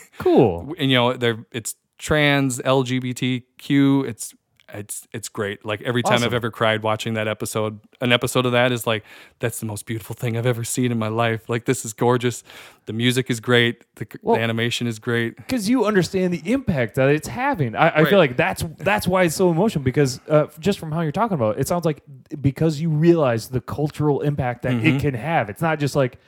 [0.18, 0.74] Cool.
[0.78, 4.34] and you know they're it's trans lgbtq it's
[4.74, 6.26] it's it's great like every time Awesome.
[6.26, 9.04] i've ever cried watching that episode an episode of that is like
[9.38, 12.42] that's the most beautiful thing i've ever seen in my life like this is gorgeous
[12.86, 16.96] the music is great the, Well- the animation is great because you understand the impact
[16.96, 17.76] that it's having.
[17.76, 18.08] I, I Right.
[18.08, 19.84] feel like that's that's why it's so emotional.
[19.84, 22.02] Because uh, just from how you're talking about it, it sounds like
[22.40, 24.86] because you realize the cultural impact that Mm-hmm.
[24.86, 25.48] it can have.
[25.50, 26.18] It's not just like,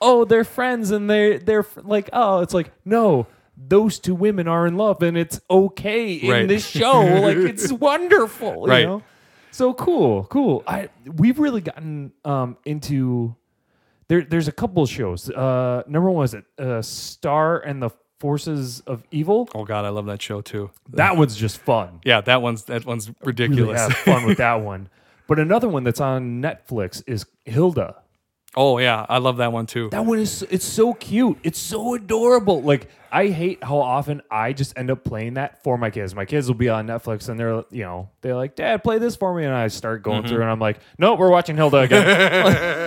[0.00, 3.26] oh, they're friends and they they're like, oh, it's like no.
[3.68, 6.48] Those two women are in love, and it's okay in Right.
[6.48, 7.00] this show.
[7.00, 8.80] like it's wonderful, Right.
[8.80, 9.02] you know.
[9.50, 10.62] So cool, cool.
[10.66, 13.36] I we've really gotten um, into
[14.08, 15.30] there, there's a couple of shows.
[15.30, 19.48] Uh, number one was it uh, Star and the Forces of Evil.
[19.54, 21.98] oh god i love that show too That one's just fun.
[22.04, 24.88] yeah that one's that one's Really ridiculous have fun with that one.
[25.26, 27.96] But another one that's on Netflix is Hilda.
[28.56, 31.38] Oh yeah i love that one too That one is it's so cute.
[31.42, 32.60] It's so adorable.
[32.62, 36.14] Like I hate how often I just end up playing that for my kids.
[36.14, 39.16] My kids will be on Netflix and they're you know they're like, Dad, play this
[39.16, 42.04] for me, and I start going through and I'm like, No, we're watching Hilda again.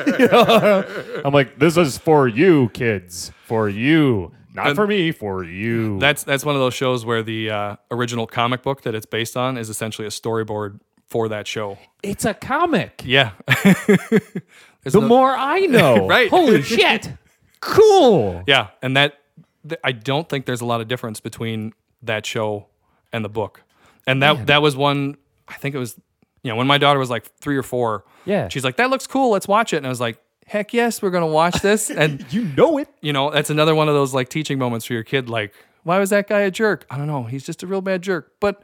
[0.20, 1.22] You know?
[1.26, 6.00] I'm like, this is for you, kids, for you, not And- for me, for you.
[6.00, 9.36] that's that's one of those shows where the uh, original comic book that it's based
[9.38, 13.04] on is essentially a storyboard for that show it's a comic.
[13.06, 13.32] yeah
[14.86, 16.30] There's The more I know, Right.
[16.30, 17.12] Holy shit!
[17.60, 18.44] Cool.
[18.48, 19.20] Yeah, and that
[19.68, 21.74] th- I don't think there's a lot of difference between
[22.04, 22.68] that show
[23.12, 23.64] and the book.
[24.08, 25.18] And that that was one
[25.48, 26.00] I think it was
[26.44, 28.50] you know, when my daughter was like 3 or 4, Yeah.
[28.50, 29.78] she's like that looks cool, let's watch it.
[29.78, 31.90] And I was like, heck yes, we're going to watch this.
[31.90, 32.88] and You know it.
[33.02, 35.98] you know, that's another one of those like teaching moments for your kid like, why
[35.98, 36.86] was that guy a jerk?
[36.92, 38.32] I don't know, he's just a real bad jerk.
[38.40, 38.62] But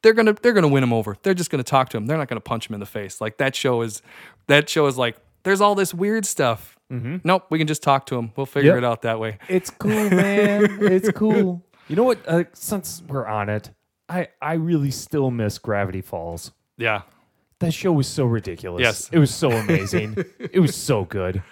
[0.00, 1.16] they're gonna they're gonna win him over.
[1.22, 2.06] They're just gonna talk to him.
[2.06, 3.20] They're not gonna punch him in the face.
[3.20, 4.00] Like that show is
[4.46, 5.16] that show is like
[5.48, 6.76] there's all this weird stuff.
[6.90, 8.32] Nope, we can just talk to him.
[8.36, 8.78] We'll figure Yep.
[8.78, 9.38] it out that way.
[9.48, 10.78] It's cool, man.
[10.80, 11.62] it's cool.
[11.88, 12.18] You know what?
[12.26, 13.70] Uh, since we're on it,
[14.08, 16.52] I I really still miss Gravity Falls.
[16.78, 17.02] Yeah.
[17.58, 18.80] That show was so ridiculous.
[18.80, 19.08] Yes.
[19.12, 20.16] it was so amazing.
[20.38, 21.42] it was so good.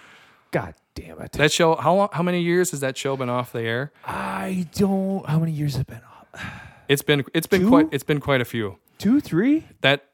[0.51, 1.33] God damn it!
[1.33, 3.91] That show, how long, how many years has that show been off the air?
[4.05, 5.25] I don't.
[5.27, 6.43] How many years have it been off?
[6.87, 7.69] It's been it's been Two?
[7.69, 8.77] quite it's been quite a few.
[8.97, 9.65] Two, three?
[9.81, 10.05] That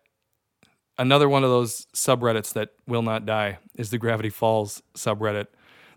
[0.98, 5.48] another one of those subreddits that will not die is the Gravity Falls subreddit.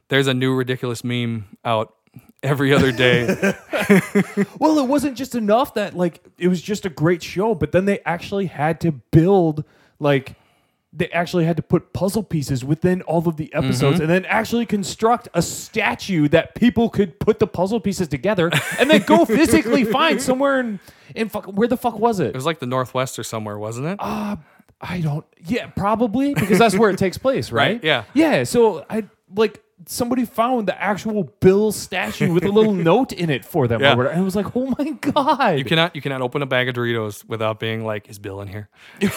[0.08, 1.94] There's a new ridiculous meme out
[2.42, 3.54] every other day.
[4.58, 7.84] Well, it wasn't just enough that like it was just a great show, but then
[7.84, 9.64] they actually had to build
[10.00, 10.34] like
[10.92, 14.02] they actually had to put puzzle pieces within all of the episodes mm-hmm.
[14.02, 18.90] and then actually construct a statue that people could put the puzzle pieces together and
[18.90, 20.80] then go physically find somewhere in
[21.14, 22.28] in fuck where the fuck was it?
[22.28, 23.96] it was like the Northwest or somewhere, wasn't it?
[24.00, 24.36] Uh,
[24.80, 25.24] I don't.
[25.44, 27.74] Yeah, probably because that's where it takes place, right?
[27.74, 28.04] Right, yeah.
[28.14, 28.44] Yeah.
[28.44, 29.04] So I
[29.34, 33.80] like somebody found the actual Bill statue with a little note in it for them,
[33.80, 33.92] Yeah.
[33.92, 35.58] and I was like, oh my god.
[35.58, 38.48] you cannot you cannot open a bag of Doritos without being like, is Bill in
[38.48, 38.68] here?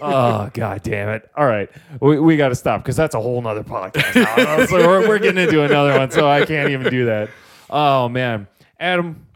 [0.00, 1.30] oh god damn it!
[1.36, 1.68] All right,
[2.00, 4.68] we, we got to stop because that's a whole nother podcast.
[4.68, 7.30] so we're, we're getting into another one, so I can't even do that.
[7.68, 8.46] Oh man,
[8.78, 9.26] Adam.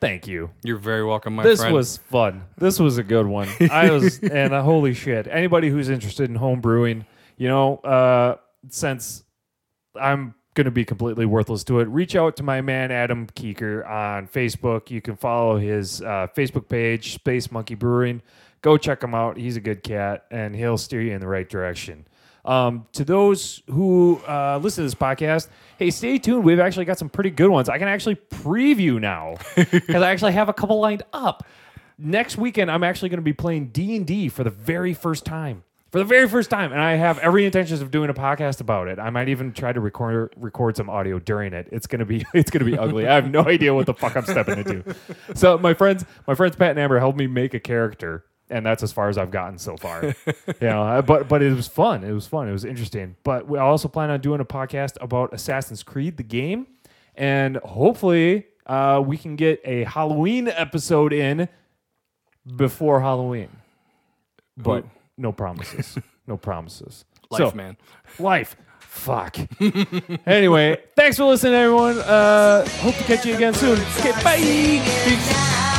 [0.00, 0.50] Thank you.
[0.62, 1.52] You're very welcome, my friend.
[1.52, 1.74] this friend.
[1.74, 2.44] was fun.
[2.56, 3.48] This was a good one.
[3.70, 5.26] I was and uh, holy shit.
[5.28, 7.04] Anybody who's interested in home brewing,
[7.36, 8.36] you know, uh,
[8.70, 9.24] since
[10.00, 14.26] I'm gonna be completely worthless to it, reach out to my man Adam Kuecker on
[14.26, 14.90] Facebook.
[14.90, 18.22] You can follow his uh, Facebook page, Space Monkey Brewing.
[18.62, 19.36] Go check him out.
[19.36, 22.06] He's a good cat, and he'll steer you in the right direction.
[22.44, 26.44] Um, to those who uh, listen to this podcast, hey, stay tuned.
[26.44, 27.68] We've actually got some pretty good ones.
[27.68, 31.46] I can actually preview now because I actually have a couple lined up.
[31.98, 35.24] Next weekend, I'm actually going to be playing D and D for the very first
[35.26, 35.64] time.
[35.90, 38.86] For the very first time, and I have every intentions of doing a podcast about
[38.86, 39.00] it.
[39.00, 41.68] I might even try to record record some audio during it.
[41.72, 43.08] It's gonna be it's gonna be ugly.
[43.08, 44.84] I have no idea what the fuck I'm stepping into.
[45.34, 48.82] So my friends, my friends Pat and Amber helped me make a character, and that's
[48.82, 50.04] as far as I've gotten so far.
[50.26, 52.04] you know, but but it was fun.
[52.04, 52.48] It was fun.
[52.48, 53.16] It was interesting.
[53.22, 56.66] But we also plan on doing a podcast about Assassin's Creed, the game,
[57.14, 61.48] and hopefully uh, we can get a Halloween episode in
[62.56, 63.48] before Halloween.
[64.56, 64.84] But
[65.16, 65.98] no promises.
[66.26, 67.04] No promises.
[67.28, 67.76] life, so, man.
[68.20, 68.54] Life.
[68.78, 69.36] Fuck.
[70.26, 71.98] anyway, thanks for listening, everyone.
[71.98, 73.80] Uh, hope to catch you again soon.
[73.98, 74.36] Okay, bye.
[74.36, 75.69] Peace.